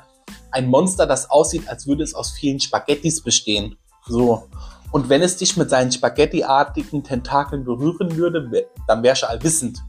ein 0.50 0.68
Monster, 0.68 1.06
das 1.06 1.30
aussieht, 1.30 1.68
als 1.68 1.86
würde 1.86 2.04
es 2.04 2.14
aus 2.14 2.30
vielen 2.30 2.60
Spaghettis 2.60 3.22
bestehen. 3.22 3.76
So. 4.06 4.44
Und 4.92 5.08
wenn 5.08 5.22
es 5.22 5.36
dich 5.36 5.56
mit 5.56 5.70
seinen 5.70 5.90
Spaghetti-artigen 5.90 7.02
Tentakeln 7.02 7.64
berühren 7.64 8.16
würde, 8.16 8.68
dann 8.86 9.02
wärst 9.02 9.22
du 9.22 9.28
allwissend. 9.28 9.82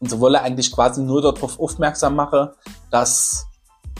Und 0.00 0.10
so 0.10 0.20
wolle 0.20 0.42
eigentlich 0.42 0.70
quasi 0.70 1.02
nur 1.02 1.22
darauf 1.22 1.58
aufmerksam 1.58 2.14
machen, 2.14 2.50
dass 2.90 3.46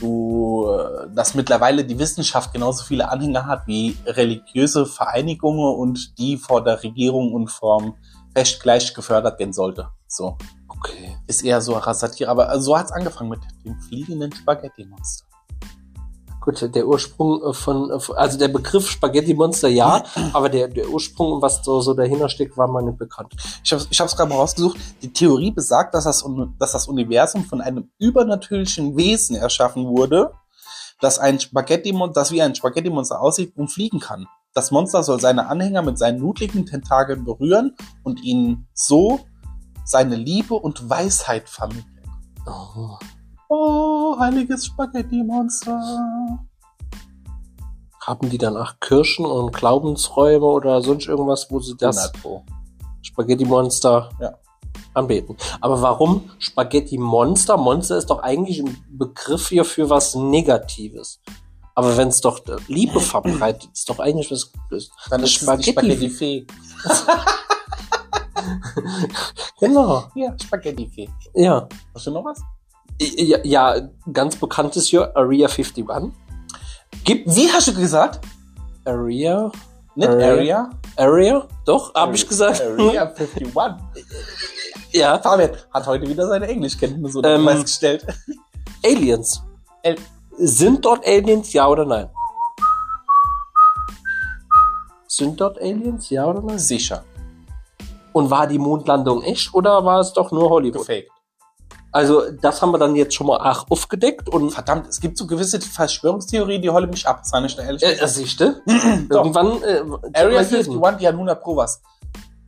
du, 0.00 0.68
äh, 0.70 1.08
dass 1.14 1.34
mittlerweile 1.34 1.84
die 1.84 1.98
Wissenschaft 1.98 2.52
genauso 2.52 2.84
viele 2.84 3.08
Anhänger 3.10 3.46
hat 3.46 3.66
wie 3.66 3.96
religiöse 4.06 4.86
Vereinigungen 4.86 5.74
und 5.74 6.18
die 6.18 6.36
vor 6.36 6.62
der 6.62 6.82
Regierung 6.82 7.32
und 7.32 7.48
vom 7.48 7.94
Recht 8.38 8.62
gleich 8.62 8.94
gefördert 8.94 9.38
werden 9.38 9.52
sollte. 9.52 9.88
So. 10.06 10.36
Okay. 10.68 11.16
Ist 11.26 11.42
eher 11.42 11.60
so 11.60 11.80
Satire, 11.92 12.30
aber 12.30 12.60
so 12.60 12.78
hat's 12.78 12.92
angefangen 12.92 13.30
mit 13.30 13.40
dem 13.64 13.78
fliegenden 13.80 14.32
Spaghetti-Monster. 14.32 15.24
Gut, 16.40 16.74
der 16.74 16.86
Ursprung 16.86 17.42
äh, 17.42 17.52
von, 17.52 17.90
äh, 17.90 17.98
also 18.16 18.38
der 18.38 18.48
Begriff 18.48 18.88
Spaghetti 18.88 19.34
Monster 19.34 19.68
ja, 19.68 20.02
aber 20.32 20.48
der, 20.48 20.68
der 20.68 20.88
Ursprung, 20.88 21.42
was 21.42 21.62
so, 21.64 21.80
so 21.80 21.94
dahinter 21.94 22.28
steckt, 22.28 22.56
war 22.56 22.68
mir 22.68 22.82
nicht 22.82 22.96
bekannt. 22.96 23.34
Ich 23.62 23.72
habe 23.72 23.84
ich 23.90 24.00
hab's 24.00 24.16
gerade 24.16 24.30
mal 24.30 24.36
rausgesucht. 24.36 24.78
Die 25.02 25.12
Theorie 25.12 25.50
besagt, 25.50 25.94
dass 25.94 26.04
das, 26.04 26.24
dass 26.58 26.72
das 26.72 26.86
Universum 26.86 27.44
von 27.44 27.60
einem 27.60 27.90
übernatürlichen 27.98 28.96
Wesen 28.96 29.36
erschaffen 29.36 29.88
wurde, 29.88 30.32
das 31.00 31.18
ein 31.18 31.38
Spaghetti 31.38 31.94
das 32.14 32.30
wie 32.30 32.40
ein 32.40 32.54
Spaghetti-Monster 32.54 33.20
aussieht 33.20 33.54
und 33.56 33.68
fliegen 33.68 34.00
kann. 34.00 34.26
Das 34.58 34.72
Monster 34.72 35.04
soll 35.04 35.20
seine 35.20 35.46
Anhänger 35.46 35.82
mit 35.82 35.98
seinen 35.98 36.18
nudligen 36.18 36.66
Tentakeln 36.66 37.22
berühren 37.22 37.76
und 38.02 38.24
ihnen 38.24 38.66
so 38.74 39.20
seine 39.84 40.16
Liebe 40.16 40.54
und 40.54 40.90
Weisheit 40.90 41.48
vermitteln. 41.48 42.02
Oh. 42.44 42.98
Oh, 43.48 44.18
heiliges 44.18 44.66
Spaghetti-Monster. 44.66 46.40
Haben 48.04 48.30
die 48.30 48.38
dann 48.38 48.56
auch 48.56 48.80
Kirchen 48.80 49.26
und 49.26 49.52
Glaubensräume 49.52 50.46
oder 50.46 50.82
sonst 50.82 51.06
irgendwas, 51.06 51.46
wo 51.50 51.60
sie 51.60 51.76
das 51.76 51.96
100 51.96 52.20
Pro. 52.20 52.42
Spaghetti 53.02 53.44
Monster 53.44 54.08
Ja. 54.20 54.34
anbeten? 54.94 55.36
Aber 55.60 55.80
warum 55.82 56.30
Spaghetti 56.40 56.98
Monster? 56.98 57.56
Monster 57.56 57.96
ist 57.96 58.10
doch 58.10 58.24
eigentlich 58.24 58.58
ein 58.58 58.76
Begriff 58.90 59.50
hier 59.50 59.64
für 59.64 59.88
was 59.88 60.16
Negatives. 60.16 61.20
Aber 61.78 61.96
wenn 61.96 62.08
es 62.08 62.20
doch 62.20 62.40
Liebe 62.66 62.98
verbreitet, 62.98 63.70
ist 63.72 63.88
doch 63.88 64.00
eigentlich 64.00 64.32
was 64.32 64.50
Gutes. 64.50 64.90
Dann 65.10 65.22
ist 65.22 65.40
die 65.40 65.44
Spaghetti- 65.44 65.70
Spaghetti-Fee. 65.70 66.44
Genau. 69.60 70.04
Ja, 70.16 70.34
Spaghetti-Fee. 70.42 71.08
Ja. 71.34 71.68
Hast 71.94 72.06
du 72.06 72.10
noch 72.10 72.24
was? 72.24 72.40
Ja, 73.00 73.38
ja 73.44 73.88
ganz 74.12 74.34
bekannt 74.34 74.74
ist 74.76 74.88
hier 74.88 75.16
Area 75.16 75.46
51. 75.48 75.84
Gibt 77.04 77.32
Wie 77.36 77.48
hast 77.52 77.68
du 77.68 77.74
gesagt? 77.74 78.20
Area? 78.84 79.52
Nicht 79.94 80.08
Area? 80.08 80.70
Area? 80.96 81.46
Doch, 81.64 81.94
habe 81.94 82.16
ich 82.16 82.26
gesagt. 82.26 82.60
Area 82.78 83.04
51. 83.04 83.54
ja. 84.92 85.18
Fabian 85.20 85.50
hat 85.72 85.86
heute 85.86 86.08
wieder 86.08 86.26
seine 86.26 86.48
Englischkenntnisse 86.48 87.20
Ähm, 87.24 87.40
ähm, 87.42 87.48
festgestellt. 87.48 88.04
Aliens. 88.84 89.42
El- 89.82 89.96
Sind 90.38 90.84
dort 90.84 91.06
Aliens, 91.06 91.52
ja 91.52 91.66
oder 91.68 91.84
nein? 91.84 92.08
Sind 95.06 95.40
dort 95.40 95.58
Aliens, 95.60 96.10
ja 96.10 96.26
oder 96.26 96.42
nein? 96.42 96.58
Sicher. 96.58 97.04
Und 98.12 98.30
war 98.30 98.46
die 98.46 98.58
Mondlandung 98.58 99.22
echt 99.22 99.52
oder 99.54 99.84
war 99.84 100.00
es 100.00 100.12
doch 100.12 100.30
nur 100.30 100.48
Hollywood? 100.50 100.80
Gefaked. 100.86 101.10
Also, 101.90 102.30
das 102.30 102.60
haben 102.60 102.70
wir 102.72 102.78
dann 102.78 102.94
jetzt 102.96 103.14
schon 103.14 103.26
mal 103.26 103.38
ach, 103.40 103.64
aufgedeckt 103.70 104.28
und 104.28 104.50
Verdammt, 104.50 104.86
es 104.88 105.00
gibt 105.00 105.16
so 105.16 105.26
gewisse 105.26 105.58
Verschwörungstheorien, 105.60 106.60
die 106.60 106.68
holen 106.68 106.90
mich 106.90 107.06
ab. 107.08 107.20
Sei 107.24 107.40
nicht 107.40 107.58
ehrlich. 107.58 107.82
äh, 107.82 108.06
siehste, 108.06 108.62
irgendwann 109.10 109.62
äh, 109.62 109.80
Area 110.12 110.42
mal 110.42 110.44
jeden. 110.44 110.82
51, 110.82 110.96
die 110.98 111.06
haben 111.08 111.14
100 111.14 111.42
Pro 111.42 111.56
was. 111.56 111.80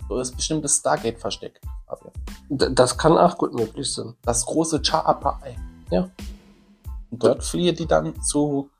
So 0.09 0.19
ist 0.19 0.37
bestimmt 0.37 0.65
das 0.65 0.77
Stargate 0.77 1.19
versteckt. 1.19 1.61
Fabian. 1.87 2.13
D- 2.51 2.69
Das 2.75 2.99
kann 2.99 3.17
auch 3.17 3.39
gut 3.39 3.55
möglich 3.55 3.93
sein. 3.93 4.15
Das 4.23 4.45
große 4.45 4.83
Cha-Apa-Ei. 4.83 5.57
Ja. 5.91 6.09
Und 7.11 7.23
dort 7.23 7.45
fliehen 7.45 7.77
die 7.77 7.87
dann 7.87 8.21
zu 8.23 8.71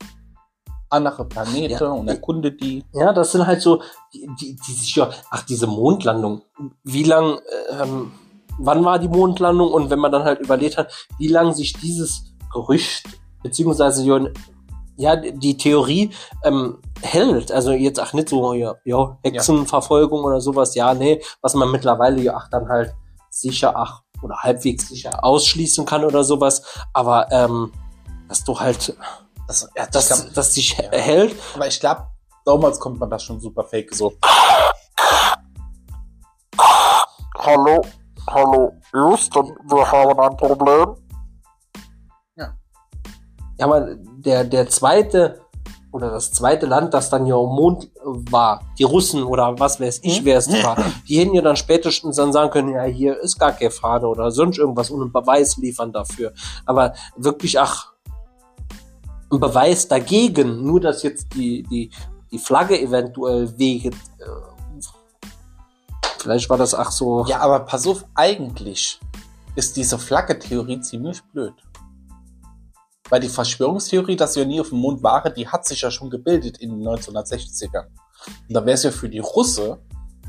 andere 0.89 1.25
Planeten 1.25 1.83
Ja. 1.83 1.91
und 1.91 2.07
erkunde 2.07 2.51
die. 2.51 2.83
Ja, 2.93 3.13
das 3.13 3.31
sind 3.31 3.47
halt 3.47 3.61
so, 3.61 3.81
die, 4.13 4.27
die, 4.39 4.55
die 4.55 4.73
sich 4.73 4.95
ja, 4.95 5.09
ach, 5.29 5.43
diese 5.43 5.67
Mondlandung. 5.67 6.41
Wie 6.83 7.03
lang, 7.03 7.39
ähm, 7.81 8.11
wann 8.57 8.83
war 8.83 8.99
die 8.99 9.07
Mondlandung? 9.07 9.71
Und 9.71 9.89
wenn 9.89 9.99
man 9.99 10.11
dann 10.11 10.23
halt 10.23 10.39
überlegt 10.39 10.77
hat, 10.77 10.91
wie 11.17 11.29
lang 11.29 11.53
sich 11.53 11.73
dieses 11.73 12.33
Gerücht, 12.51 13.05
beziehungsweise 13.41 14.03
ja, 14.03 14.19
ja, 14.97 15.15
die 15.15 15.57
Theorie 15.57 16.11
ähm, 16.43 16.77
hält. 17.01 17.51
Also 17.51 17.71
jetzt 17.71 17.99
ach 17.99 18.13
nicht 18.13 18.29
so, 18.29 18.53
ja, 18.53 18.75
ja 18.83 19.17
Hexenverfolgung 19.23 20.23
oder 20.23 20.41
sowas, 20.41 20.75
ja, 20.75 20.93
nee, 20.93 21.21
was 21.41 21.55
man 21.55 21.71
mittlerweile 21.71 22.21
ja 22.21 22.35
ach 22.35 22.49
dann 22.49 22.67
halt 22.67 22.93
sicher, 23.29 23.75
ach, 23.75 24.01
oder 24.21 24.35
halbwegs 24.35 24.89
sicher 24.89 25.23
ausschließen 25.23 25.85
kann 25.85 26.03
oder 26.03 26.23
sowas. 26.23 26.63
Aber 26.93 27.31
ähm, 27.31 27.71
dass 28.31 28.45
du 28.45 28.57
halt, 28.57 28.95
Das, 29.45 29.67
ja, 29.75 29.85
dass, 29.87 30.07
das 30.07 30.23
kann, 30.23 30.33
dass 30.33 30.53
sich 30.53 30.77
Ja. 30.77 30.89
hält, 30.91 31.35
aber 31.53 31.67
ich 31.67 31.77
glaube, 31.81 32.07
damals 32.45 32.79
kommt 32.79 32.97
man 32.97 33.09
das 33.09 33.23
schon 33.23 33.41
super 33.41 33.65
fake 33.65 33.93
so. 33.93 34.13
Hallo, 37.37 37.81
hallo, 38.29 38.71
Houston, 38.93 39.51
wir 39.67 39.91
haben 39.91 40.17
ein 40.17 40.37
Problem. 40.37 40.95
Ja, 42.37 43.65
aber 43.65 43.95
der, 43.95 44.45
der 44.45 44.69
zweite 44.69 45.41
oder 45.91 46.09
das 46.09 46.31
zweite 46.31 46.65
Land, 46.67 46.93
das 46.93 47.09
dann 47.09 47.25
ja 47.25 47.35
am 47.35 47.53
Mond 47.53 47.91
war, 48.01 48.61
die 48.79 48.83
Russen 48.85 49.23
oder 49.23 49.59
was 49.59 49.79
weiß 49.81 49.99
ich, 50.03 50.21
Mhm. 50.21 50.25
wer 50.25 50.37
es 50.37 50.49
war, 50.63 50.77
die 51.07 51.19
hätten 51.19 51.33
ja 51.35 51.41
dann 51.41 51.57
spätestens 51.57 52.15
dann 52.15 52.31
sagen 52.31 52.49
können, 52.49 52.69
ja, 52.69 52.83
hier 52.83 53.19
ist 53.19 53.37
gar 53.37 53.51
keine 53.51 53.71
Fahne 53.71 54.07
oder 54.07 54.31
sonst 54.31 54.57
irgendwas 54.57 54.89
und 54.89 55.01
einen 55.01 55.11
Beweis 55.11 55.57
liefern 55.57 55.91
dafür. 55.91 56.31
Aber 56.65 56.93
wirklich, 57.17 57.59
ach, 57.59 57.90
ein 59.31 59.39
Beweis 59.39 59.87
dagegen, 59.87 60.63
nur 60.65 60.79
dass 60.79 61.03
jetzt 61.03 61.33
die, 61.33 61.63
die, 61.63 61.89
die 62.31 62.39
Flagge 62.39 62.79
eventuell 62.79 63.57
wege. 63.57 63.89
Äh, 63.89 64.81
vielleicht 66.19 66.49
war 66.49 66.57
das 66.57 66.75
ach 66.75 66.91
so. 66.91 67.25
Ja, 67.25 67.39
aber 67.39 67.61
pass 67.61 67.87
auf, 67.87 68.05
eigentlich 68.15 68.99
ist 69.55 69.75
diese 69.77 69.97
Flagge-Theorie 69.97 70.79
ziemlich 70.81 71.21
blöd. 71.33 71.53
Weil 73.09 73.19
die 73.19 73.29
Verschwörungstheorie, 73.29 74.15
dass 74.15 74.35
wir 74.35 74.45
nie 74.45 74.61
auf 74.61 74.69
dem 74.69 74.79
Mond 74.79 75.03
waren, 75.03 75.33
die 75.33 75.47
hat 75.47 75.65
sich 75.65 75.81
ja 75.81 75.91
schon 75.91 76.09
gebildet 76.09 76.59
in 76.59 76.69
den 76.69 76.87
1960ern. 76.87 77.87
Und 78.47 78.53
da 78.53 78.65
wäre 78.65 78.75
es 78.75 78.83
ja 78.83 78.91
für 78.91 79.09
die 79.09 79.19
Russe, 79.19 79.79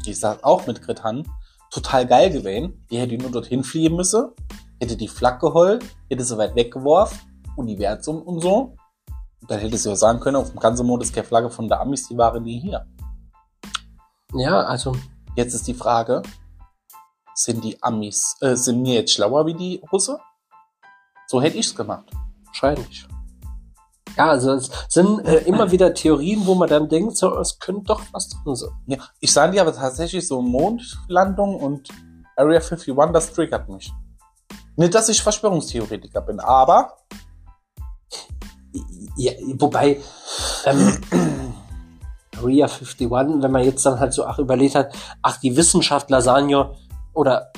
die 0.05 0.15
sagt 0.15 0.43
auch 0.43 0.67
mit 0.67 0.83
Gretan, 0.83 1.25
total 1.71 2.07
geil 2.07 2.31
gewesen. 2.31 2.85
Die 2.91 2.99
hätte 2.99 3.17
nur 3.17 3.31
dorthin 3.31 3.63
fliehen 3.63 3.95
müssen, 3.95 4.31
hätte 4.81 4.97
die 4.97 5.09
Flagge 5.09 5.47
geholt, 5.47 5.85
hätte 6.11 6.25
sie 6.25 6.37
weit 6.37 6.57
weggeworfen, 6.57 7.19
Universum 7.57 8.23
und 8.23 8.41
so. 8.41 8.75
Dann 9.49 9.59
hätte 9.59 9.77
sie 9.77 9.89
ja 9.89 9.97
sagen 9.97 10.21
können, 10.21 10.37
auf 10.37 10.51
dem 10.51 10.61
ganzen 10.61 10.87
Mond 10.87 11.03
ist 11.03 11.15
keine 11.15 11.27
Flagge 11.27 11.51
von 11.51 11.69
der 11.69 11.81
Amis, 11.81 12.09
die 12.09 12.17
waren 12.17 12.43
nie 12.43 12.61
hier. 12.61 12.87
Ja, 14.35 14.63
also 14.63 14.95
Jetzt 15.35 15.55
ist 15.55 15.67
die 15.67 15.73
Frage, 15.75 16.21
sind 17.35 17.65
die 17.65 17.83
Amis, 17.83 18.37
äh, 18.43 18.55
sind 18.55 18.85
wir 18.85 18.95
jetzt 18.95 19.15
schlauer 19.15 19.47
wie 19.47 19.55
die 19.55 19.83
Russe? 19.91 20.19
So 21.27 21.41
hätte 21.41 21.57
ich's 21.57 21.75
gemacht. 21.75 22.05
wahrscheinlich. 22.45 23.07
Ja, 24.15 24.29
also 24.29 24.53
es 24.53 24.71
sind 24.91 25.21
äh, 25.21 25.39
immer 25.45 25.71
wieder 25.71 25.95
Theorien, 25.95 26.45
wo 26.45 26.55
man 26.55 26.69
dann 26.69 26.91
denkt, 26.91 27.17
so, 27.17 27.39
es 27.39 27.59
könnte 27.59 27.85
doch 27.85 28.03
was 28.13 28.29
drin 28.29 28.55
sein. 28.55 28.69
Ja, 28.87 28.99
ich 29.21 29.33
sage 29.33 29.53
dir 29.53 29.63
aber 29.63 29.73
tatsächlich 29.75 30.29
so 30.29 30.43
Mondlandung 30.43 31.57
und 31.57 31.89
Area 32.37 32.61
51, 32.61 32.95
das 33.11 33.33
triggert 33.33 33.71
mich. 33.71 33.91
Nicht, 34.77 34.95
dass 34.95 35.09
ich 35.09 35.23
Verschwörungstheoretiker 35.23 36.21
bin, 36.21 36.41
aber 36.41 36.99
Ja, 39.17 39.33
wobei, 39.59 40.01
ähm, 40.65 40.99
Area 42.39 42.67
51, 42.67 43.11
wenn 43.11 43.51
man 43.51 43.65
jetzt 43.65 43.85
dann 43.85 44.01
halt 44.01 44.13
so 44.13 44.25
ach 44.25 44.39
überlegt 44.39 44.75
hat, 44.75 44.95
ach, 45.23 45.39
die 45.39 45.57
Wissenschaftler 45.57 46.23
sahen 46.23 46.49
ja, 46.49 46.71
oder 47.13 47.53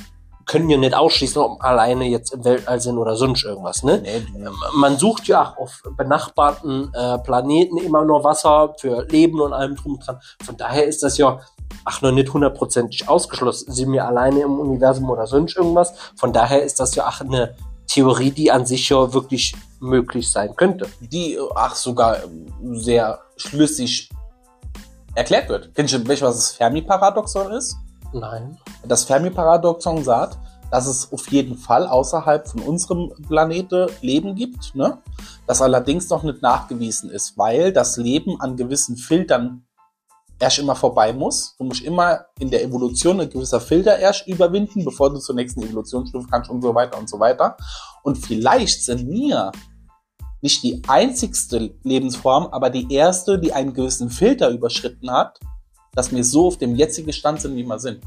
können 0.46 0.68
ja 0.68 0.76
nicht 0.76 0.94
ausschließen, 0.94 1.40
ob 1.40 1.62
alleine 1.64 2.04
jetzt 2.04 2.34
im 2.34 2.44
Weltall 2.44 2.80
sind 2.80 2.98
oder 2.98 3.16
sonst 3.16 3.44
irgendwas, 3.44 3.82
ne? 3.82 4.00
nee, 4.02 4.20
du, 4.20 4.50
Man 4.78 4.98
sucht 4.98 5.26
ja 5.26 5.42
auch 5.42 5.56
auf 5.56 5.82
benachbarten 5.96 6.92
äh, 6.92 7.18
Planeten 7.18 7.78
immer 7.78 8.04
nur 8.04 8.24
Wasser 8.24 8.74
für 8.78 9.04
Leben 9.04 9.40
und 9.40 9.52
allem 9.52 9.76
drum 9.76 9.94
und 9.94 10.06
dran. 10.06 10.20
Von 10.44 10.56
daher 10.56 10.84
ist 10.84 11.02
das 11.02 11.18
ja, 11.18 11.40
ach, 11.84 12.02
noch 12.02 12.12
nicht 12.12 12.32
hundertprozentig 12.32 13.08
ausgeschlossen. 13.08 13.72
Sind 13.72 13.92
wir 13.92 14.06
alleine 14.06 14.40
im 14.40 14.58
Universum 14.58 15.08
oder 15.08 15.26
sonst 15.26 15.56
irgendwas? 15.56 15.94
Von 16.16 16.32
daher 16.32 16.62
ist 16.62 16.78
das 16.80 16.94
ja 16.94 17.04
ach 17.06 17.20
eine 17.20 17.54
Theorie, 17.86 18.30
die 18.30 18.50
an 18.50 18.66
sich 18.66 18.88
ja 18.88 19.12
wirklich 19.12 19.54
möglich 19.84 20.30
sein 20.30 20.54
könnte. 20.56 20.86
die, 21.00 21.34
äh, 21.34 21.48
ach, 21.54 21.74
sogar 21.74 22.24
ähm, 22.24 22.46
sehr 22.74 23.20
schlüssig 23.36 24.10
erklärt 25.14 25.48
wird. 25.48 25.74
Kennst 25.74 25.94
du, 25.94 25.98
du, 25.98 26.08
was 26.08 26.20
das 26.20 26.52
Fermi-Paradoxon 26.52 27.52
ist? 27.52 27.76
Nein. 28.12 28.58
Das 28.86 29.04
Fermi-Paradoxon 29.04 30.02
sagt, 30.02 30.38
dass 30.70 30.86
es 30.86 31.12
auf 31.12 31.30
jeden 31.30 31.56
Fall 31.56 31.86
außerhalb 31.86 32.48
von 32.48 32.60
unserem 32.62 33.12
Planeten 33.28 33.86
Leben 34.00 34.34
gibt, 34.34 34.74
ne? 34.74 34.98
das 35.46 35.62
allerdings 35.62 36.08
noch 36.08 36.22
nicht 36.22 36.42
nachgewiesen 36.42 37.10
ist, 37.10 37.38
weil 37.38 37.72
das 37.72 37.96
Leben 37.96 38.40
an 38.40 38.56
gewissen 38.56 38.96
Filtern 38.96 39.64
erst 40.40 40.58
immer 40.58 40.74
vorbei 40.74 41.12
muss. 41.12 41.54
Du 41.58 41.64
musst 41.64 41.82
immer 41.82 42.26
in 42.38 42.50
der 42.50 42.64
Evolution 42.64 43.20
ein 43.20 43.30
gewisser 43.30 43.60
Filter 43.60 43.98
erst 43.98 44.26
überwinden, 44.26 44.84
bevor 44.84 45.10
du 45.12 45.18
zur 45.18 45.34
nächsten 45.34 45.62
Evolutionsstufe 45.62 46.26
kannst 46.28 46.50
und 46.50 46.62
so 46.62 46.74
weiter 46.74 46.98
und 46.98 47.08
so 47.08 47.20
weiter. 47.20 47.56
Und 48.02 48.18
vielleicht 48.18 48.84
sind 48.84 49.08
wir 49.08 49.52
nicht 50.44 50.62
die 50.62 50.82
einzigste 50.86 51.74
Lebensform, 51.84 52.48
aber 52.52 52.68
die 52.68 52.92
erste, 52.92 53.38
die 53.38 53.54
einen 53.54 53.72
gewissen 53.72 54.10
Filter 54.10 54.50
überschritten 54.50 55.10
hat, 55.10 55.40
dass 55.94 56.12
wir 56.12 56.22
so 56.22 56.48
auf 56.48 56.58
dem 56.58 56.76
jetzigen 56.76 57.14
Stand 57.14 57.40
sind, 57.40 57.56
wie 57.56 57.64
wir 57.64 57.78
sind. 57.78 58.04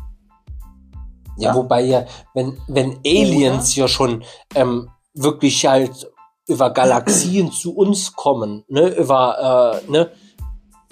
Ja, 1.39 1.55
wobei 1.55 1.81
ja, 1.81 2.05
wenn, 2.35 2.55
wenn 2.67 2.99
Aliens 3.03 3.75
ja 3.75 3.87
schon 3.87 4.23
ähm, 4.53 4.87
wirklich 5.15 5.65
halt 5.65 6.11
über 6.47 6.69
Galaxien 6.69 7.51
zu 7.51 7.75
uns 7.75 8.13
kommen, 8.13 8.63
ne, 8.67 8.89
über, 8.89 9.81
äh, 9.87 9.91
ne, 9.91 10.11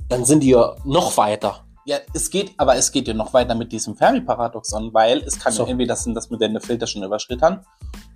dann 0.09 0.25
sind 0.25 0.41
die 0.41 0.49
ja 0.49 0.75
noch 0.83 1.15
weiter. 1.15 1.63
Ja, 1.85 1.97
es 2.15 2.31
geht, 2.31 2.53
aber 2.57 2.75
es 2.75 2.91
geht 2.91 3.07
ja 3.07 3.13
noch 3.13 3.33
weiter 3.33 3.53
mit 3.53 3.71
diesem 3.71 3.95
Fermi-Paradoxon, 3.95 4.91
weil 4.95 5.19
es 5.19 5.37
kann 5.37 5.53
So. 5.53 5.63
ja 5.63 5.69
entweder 5.69 5.95
sein, 5.95 6.15
dass 6.15 6.31
wir 6.31 6.39
den 6.39 6.59
Filter 6.59 6.87
schon 6.87 7.03
überschritten 7.03 7.43
haben, 7.43 7.59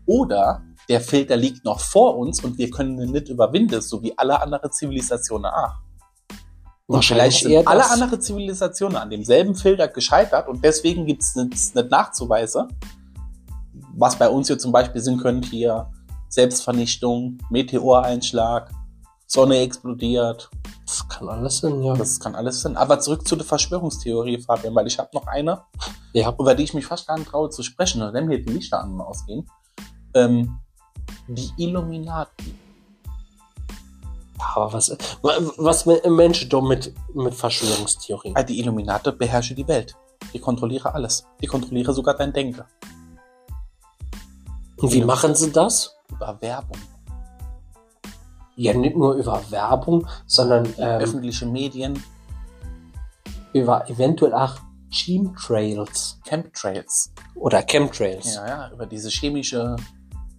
oder 0.10 0.64
der 0.90 1.02
Filter 1.02 1.38
liegt 1.38 1.64
noch 1.64 1.80
vor 1.80 2.18
uns 2.18 2.44
und 2.44 2.58
wir 2.58 2.72
können 2.72 3.00
ihn 3.00 3.12
nicht 3.12 3.30
überwinden, 3.30 3.80
so 3.80 4.02
wie 4.02 4.18
alle 4.18 4.42
anderen 4.42 4.72
Zivilisationen 4.72 5.46
auch. 5.46 5.76
Und 6.88 6.96
Wahrscheinlich 6.96 7.38
vielleicht 7.38 7.58
sind 7.58 7.68
alle 7.68 7.88
anderen 7.88 8.20
Zivilisationen 8.20 8.98
an 8.98 9.12
demselben 9.12 9.54
Filter 9.54 9.88
gescheitert 9.88 10.48
und 10.48 10.66
deswegen 10.66 11.06
gibt 11.06 11.22
es 11.22 11.36
nicht, 11.36 11.76
nicht 11.76 11.92
nachzuweisen. 11.92 12.68
Was 13.96 14.16
bei 14.16 14.28
uns 14.28 14.48
hier 14.48 14.58
zum 14.58 14.72
Beispiel 14.72 15.00
sind 15.00 15.22
könnte, 15.22 15.48
hier 15.48 15.92
Selbstvernichtung, 16.30 17.38
Meteoreinschlag, 17.52 18.72
Sonne 19.28 19.60
explodiert, 19.60 20.50
Das 20.88 21.08
kann 21.08 21.30
alles 21.30 21.60
sein, 21.60 21.84
ja. 21.84 21.94
das 21.94 22.20
kann 22.20 22.34
alles 22.34 22.62
sein. 22.62 22.76
Aber 22.76 23.00
zurück 23.00 23.28
zu 23.28 23.36
der 23.36 23.46
Verschwörungstheorie, 23.46 24.42
Fabian, 24.42 24.74
weil 24.74 24.88
ich 24.88 24.98
habe 24.98 25.10
noch 25.14 25.28
eine, 25.28 25.62
ja. 26.14 26.34
über 26.40 26.56
die 26.56 26.64
ich 26.64 26.74
mich 26.74 26.88
fast 26.88 27.08
gar 27.08 27.20
nicht 27.20 27.30
traue 27.30 27.52
zu 27.52 27.62
sprechen, 27.62 28.00
mir 28.26 28.44
die 28.44 28.52
Lichter 28.52 28.82
an 28.82 28.94
und 28.94 29.02
ausgehen. 29.02 29.46
Ähm, 30.14 30.60
die 31.28 31.52
Illuminati. 31.58 32.56
Aber 34.56 34.74
was, 34.74 34.96
was 35.22 35.86
Menschen 35.86 36.50
doch 36.50 36.62
mit, 36.62 36.94
mit 37.14 37.36
Verschwörungstheorien? 37.36 38.36
Ah, 38.36 38.44
Die 38.44 38.60
Illuminati 38.60 39.12
beherrschen 39.12 39.56
die 39.56 39.68
Welt. 39.68 39.96
Die 40.34 40.40
kontrollieren 40.40 40.92
alles. 40.94 41.26
Die 41.42 41.48
kontrollieren 41.48 41.94
sogar 41.94 42.16
dein 42.16 42.32
Denken. 42.34 42.64
Und 44.78 44.94
wie 44.94 45.04
machen 45.04 45.36
sie 45.36 45.52
das? 45.52 45.96
Über 46.10 46.38
Werbung. 46.42 46.78
Ja, 48.56 48.74
nicht 48.74 48.96
nur 48.96 49.14
über 49.14 49.42
Werbung, 49.52 50.08
sondern 50.26 50.66
ähm, 50.78 51.02
Öffentliche 51.02 51.46
Medien, 51.46 52.02
über 53.54 53.90
eventuell 53.90 54.34
auch 54.34 54.58
Chemtrails 54.90 56.20
Chemtrails. 56.28 57.14
oder 57.36 57.62
Chemtrails. 57.64 58.36
Ja, 58.36 58.48
ja, 58.48 58.72
über 58.72 58.86
diese 58.86 59.10
chemische. 59.10 59.76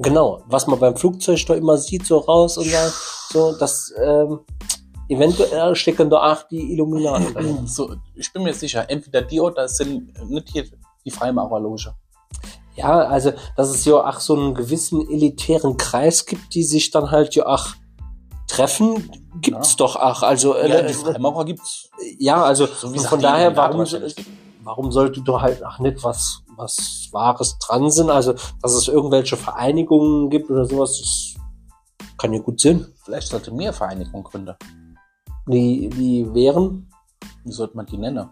Genau, 0.03 0.43
was 0.47 0.67
man 0.67 0.79
beim 0.79 0.97
Flugzeug 0.97 1.45
da 1.47 1.55
immer 1.55 1.77
sieht, 1.77 2.07
so 2.07 2.19
raus 2.19 2.57
und 2.59 2.73
dann, 2.73 2.91
so, 3.31 3.53
das 3.59 3.93
ähm, 4.03 4.41
eventuell 5.09 5.75
stecken 5.77 6.09
da 6.09 6.33
auch 6.33 6.43
die 6.49 6.73
Illuminaten 6.73 7.35
dahinter. 7.35 7.67
So, 7.67 7.95
ich 8.15 8.33
bin 8.33 8.43
mir 8.43 8.55
sicher, 8.55 8.89
entweder 8.89 9.23
die 9.23 9.41
oder 9.41 9.65
es 9.65 9.77
sind 9.77 10.13
nicht 10.31 10.49
hier 10.51 10.65
die 11.05 11.11
Freimaurerloge. 11.11 11.95
Ja, 12.77 13.01
also, 13.01 13.33
dass 13.57 13.69
es 13.69 13.85
ja 13.85 13.95
auch 13.97 14.21
so 14.21 14.35
einen 14.37 14.55
gewissen 14.55 15.07
elitären 15.11 15.77
Kreis 15.77 16.25
gibt, 16.25 16.55
die 16.55 16.63
sich 16.63 16.91
dann 16.91 17.11
halt 17.11 17.35
ja 17.35 17.45
auch 17.47 17.67
treffen, 18.47 19.11
gibt's 19.43 19.71
Ja. 19.73 19.77
doch 19.79 19.97
auch. 19.97 20.23
Also, 20.23 20.57
Ja, 20.57 20.63
äh, 20.63 20.87
die 20.87 20.95
Freimaurer 20.95 21.45
gibt's. 21.45 21.91
ja, 22.19 22.43
also 22.43 22.67
So 22.67 22.89
von 22.95 23.21
daher, 23.21 23.55
warum, 23.57 23.85
warum 24.63 24.91
sollte 24.93 25.21
du 25.21 25.41
halt 25.41 25.65
auch 25.65 25.79
nicht 25.79 26.03
was, 26.03 26.43
was 26.61 27.09
Wahres 27.13 27.59
dran 27.59 27.91
sind? 27.91 28.11
Also, 28.11 28.35
dass 28.63 28.73
es 28.73 28.89
irgendwelche 28.89 29.37
Vereinigungen 29.37 30.31
gibt 30.31 30.51
oder 30.51 30.67
sowas, 30.67 30.99
das 30.99 32.09
kann 32.19 32.33
ja 32.33 32.41
gut 32.41 32.61
sein. 32.61 32.87
Vielleicht 33.05 33.29
sollte 33.29 33.53
mir 33.53 33.73
Vereinigung 33.73 34.23
gründen. 34.25 34.55
Die, 35.47 35.89
die 35.89 36.35
wären, 36.35 36.91
Wie 37.45 37.53
sollte 37.53 37.77
man 37.77 37.87
die 37.87 37.97
nennen? 37.97 38.29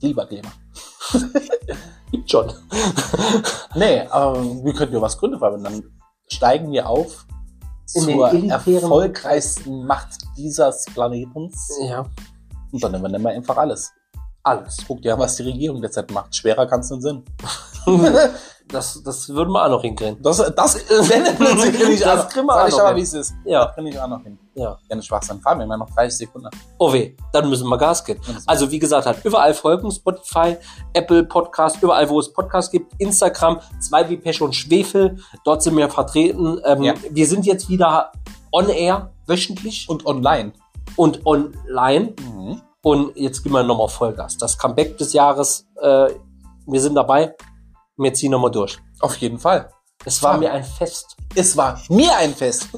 Lieber 0.00 0.26
Kleber. 0.26 0.52
gibt 2.10 2.30
schon. 2.30 2.52
Nee, 3.76 4.00
aber 4.08 4.42
wir 4.64 4.74
könnten 4.74 4.96
ja 4.96 5.00
was 5.00 5.16
gründen, 5.16 5.40
weil 5.40 5.62
dann 5.62 5.84
steigen 6.26 6.72
wir 6.72 6.88
auf 6.88 7.24
In 7.94 8.02
zur 8.02 8.28
erfolgreichsten 8.28 9.86
Macht 9.86 10.18
dieses 10.36 10.86
Planetens. 10.92 11.70
Ja, 11.84 12.04
Und 12.72 12.82
dann 12.82 13.00
nehmen 13.00 13.22
wir 13.22 13.30
einfach 13.30 13.56
alles. 13.56 13.92
Alles. 14.42 14.78
Guck 14.86 15.02
dir 15.02 15.14
an, 15.14 15.20
was 15.20 15.36
die 15.36 15.42
Regierung 15.44 15.80
derzeit 15.80 16.10
macht. 16.10 16.34
Schwerer 16.34 16.66
kann 16.66 16.80
es 16.80 16.90
nicht 16.90 17.02
sein. 17.02 17.22
Das, 18.72 19.02
das 19.02 19.28
würden 19.28 19.50
wir 19.52 19.64
auch 19.64 19.68
noch 19.70 19.82
hinkriegen. 19.82 20.22
Das, 20.22 20.36
das, 20.54 20.76
wenn 20.88 21.24
plötzlich 21.36 21.74
kriege 21.74 21.90
ich 21.90 22.00
Das 22.02 22.28
kriegen 22.28 22.46
wir 22.46 22.54
auch 22.54 22.68
noch 22.68 22.78
aber, 22.78 22.88
hin. 22.90 22.98
wie 22.98 23.00
es 23.02 23.14
ist. 23.14 23.34
Ja. 23.44 23.64
Das 23.64 23.74
kriege 23.74 23.88
ich 23.88 23.98
auch 24.00 24.06
noch 24.06 24.22
hin. 24.22 24.38
Ja. 24.54 24.78
Nicht 24.94 25.06
Schwachsinn. 25.06 25.40
Fahren 25.40 25.58
wir 25.58 25.64
immer 25.64 25.76
noch 25.76 25.90
30 25.90 26.18
Sekunden. 26.18 26.50
Oh 26.78 26.92
weh, 26.92 27.16
dann 27.32 27.50
müssen 27.50 27.66
wir 27.68 27.76
Gas 27.78 28.04
geben. 28.04 28.20
Also 28.46 28.70
wie 28.70 28.78
gesagt, 28.78 29.06
halt 29.06 29.24
überall 29.24 29.54
folgen, 29.54 29.90
Spotify, 29.90 30.56
Apple 30.92 31.24
Podcast, 31.24 31.82
überall 31.82 32.08
wo 32.08 32.20
es 32.20 32.32
Podcasts 32.32 32.70
gibt, 32.70 32.92
Instagram, 32.98 33.58
zwei 33.80 34.08
wie 34.08 34.16
Pech 34.18 34.40
und 34.40 34.54
Schwefel, 34.54 35.18
dort 35.44 35.64
sind 35.64 35.76
wir 35.76 35.88
vertreten. 35.90 36.60
Ähm, 36.64 36.82
Ja. 36.84 36.94
Wir 37.10 37.26
sind 37.26 37.46
jetzt 37.46 37.68
wieder 37.68 38.12
on 38.52 38.68
air, 38.68 39.10
wöchentlich 39.26 39.88
Und 39.88 40.06
online. 40.06 40.52
und 40.94 41.26
online. 41.26 42.14
Und 42.82 43.16
jetzt 43.16 43.42
geben 43.42 43.54
wir 43.54 43.62
nochmal 43.62 43.88
Vollgas. 43.88 44.38
Das 44.38 44.56
Comeback 44.56 44.96
des 44.96 45.12
Jahres, 45.12 45.66
äh, 45.80 46.08
wir 46.66 46.80
sind 46.80 46.94
dabei. 46.94 47.34
Wir 47.96 48.14
ziehen 48.14 48.30
nochmal 48.30 48.50
durch. 48.50 48.78
Auf 49.00 49.16
jeden 49.16 49.38
Fall. 49.38 49.70
Es 50.04 50.22
war 50.22 50.38
mir 50.38 50.52
ein 50.52 50.64
Fest. 50.64 51.16
Es 51.34 51.56
war 51.56 51.78
mir 51.90 52.16
ein 52.16 52.34
Fest. 52.34 52.68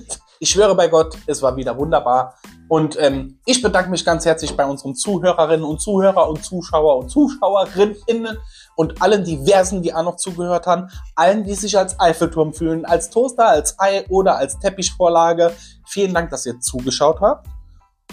Ich 0.41 0.51
schwöre 0.51 0.75
bei 0.75 0.89
Gott, 0.89 1.17
es 1.27 1.41
war 1.41 1.55
wieder 1.55 1.79
wunderbar. 1.79 2.35
Und 2.69 2.99
ähm, 2.99 3.39
ich 3.45 3.63
bedanke 3.63 3.91
mich 3.91 4.05
ganz 4.05 4.25
herzlich 4.25 4.57
bei 4.57 4.67
unseren 4.67 4.97
Zuhörerinnen 4.97 5.65
und 5.65 5.81
Zuhörer 5.81 6.29
und 6.29 6.43
Zuschauer 6.45 6.97
und 6.97 7.11
Zuschauerinnen 7.11 8.39
und 8.75 9.01
allen 9.01 9.23
diversen, 9.23 9.83
die 9.83 9.95
auch 9.95 10.03
noch 10.03 10.17
zugehört 10.17 10.67
haben. 10.67 10.89
Allen, 11.15 11.45
die 11.45 11.55
sich 11.55 11.79
als 11.79 12.01
Eiffelturm 12.01 12.53
fühlen, 12.53 12.85
als 12.85 13.11
Toaster, 13.11 13.47
als 13.47 13.79
Ei 13.79 14.05
oder 14.09 14.37
als 14.37 14.59
Teppichvorlage. 14.59 15.53
Vielen 15.87 16.13
Dank, 16.13 16.31
dass 16.31 16.45
ihr 16.45 16.59
zugeschaut 16.59 17.21
habt. 17.21 17.47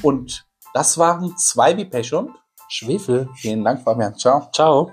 Und 0.03 0.45
das 0.73 0.97
waren 0.97 1.35
zwei 1.37 1.75
wie 1.77 1.85
Pech 1.85 2.13
und 2.13 2.31
Schwefel. 2.67 3.29
vielen 3.35 3.63
Dank, 3.63 3.81
Fabian. 3.83 4.15
Ciao. 4.15 4.49
Ciao. 4.53 4.91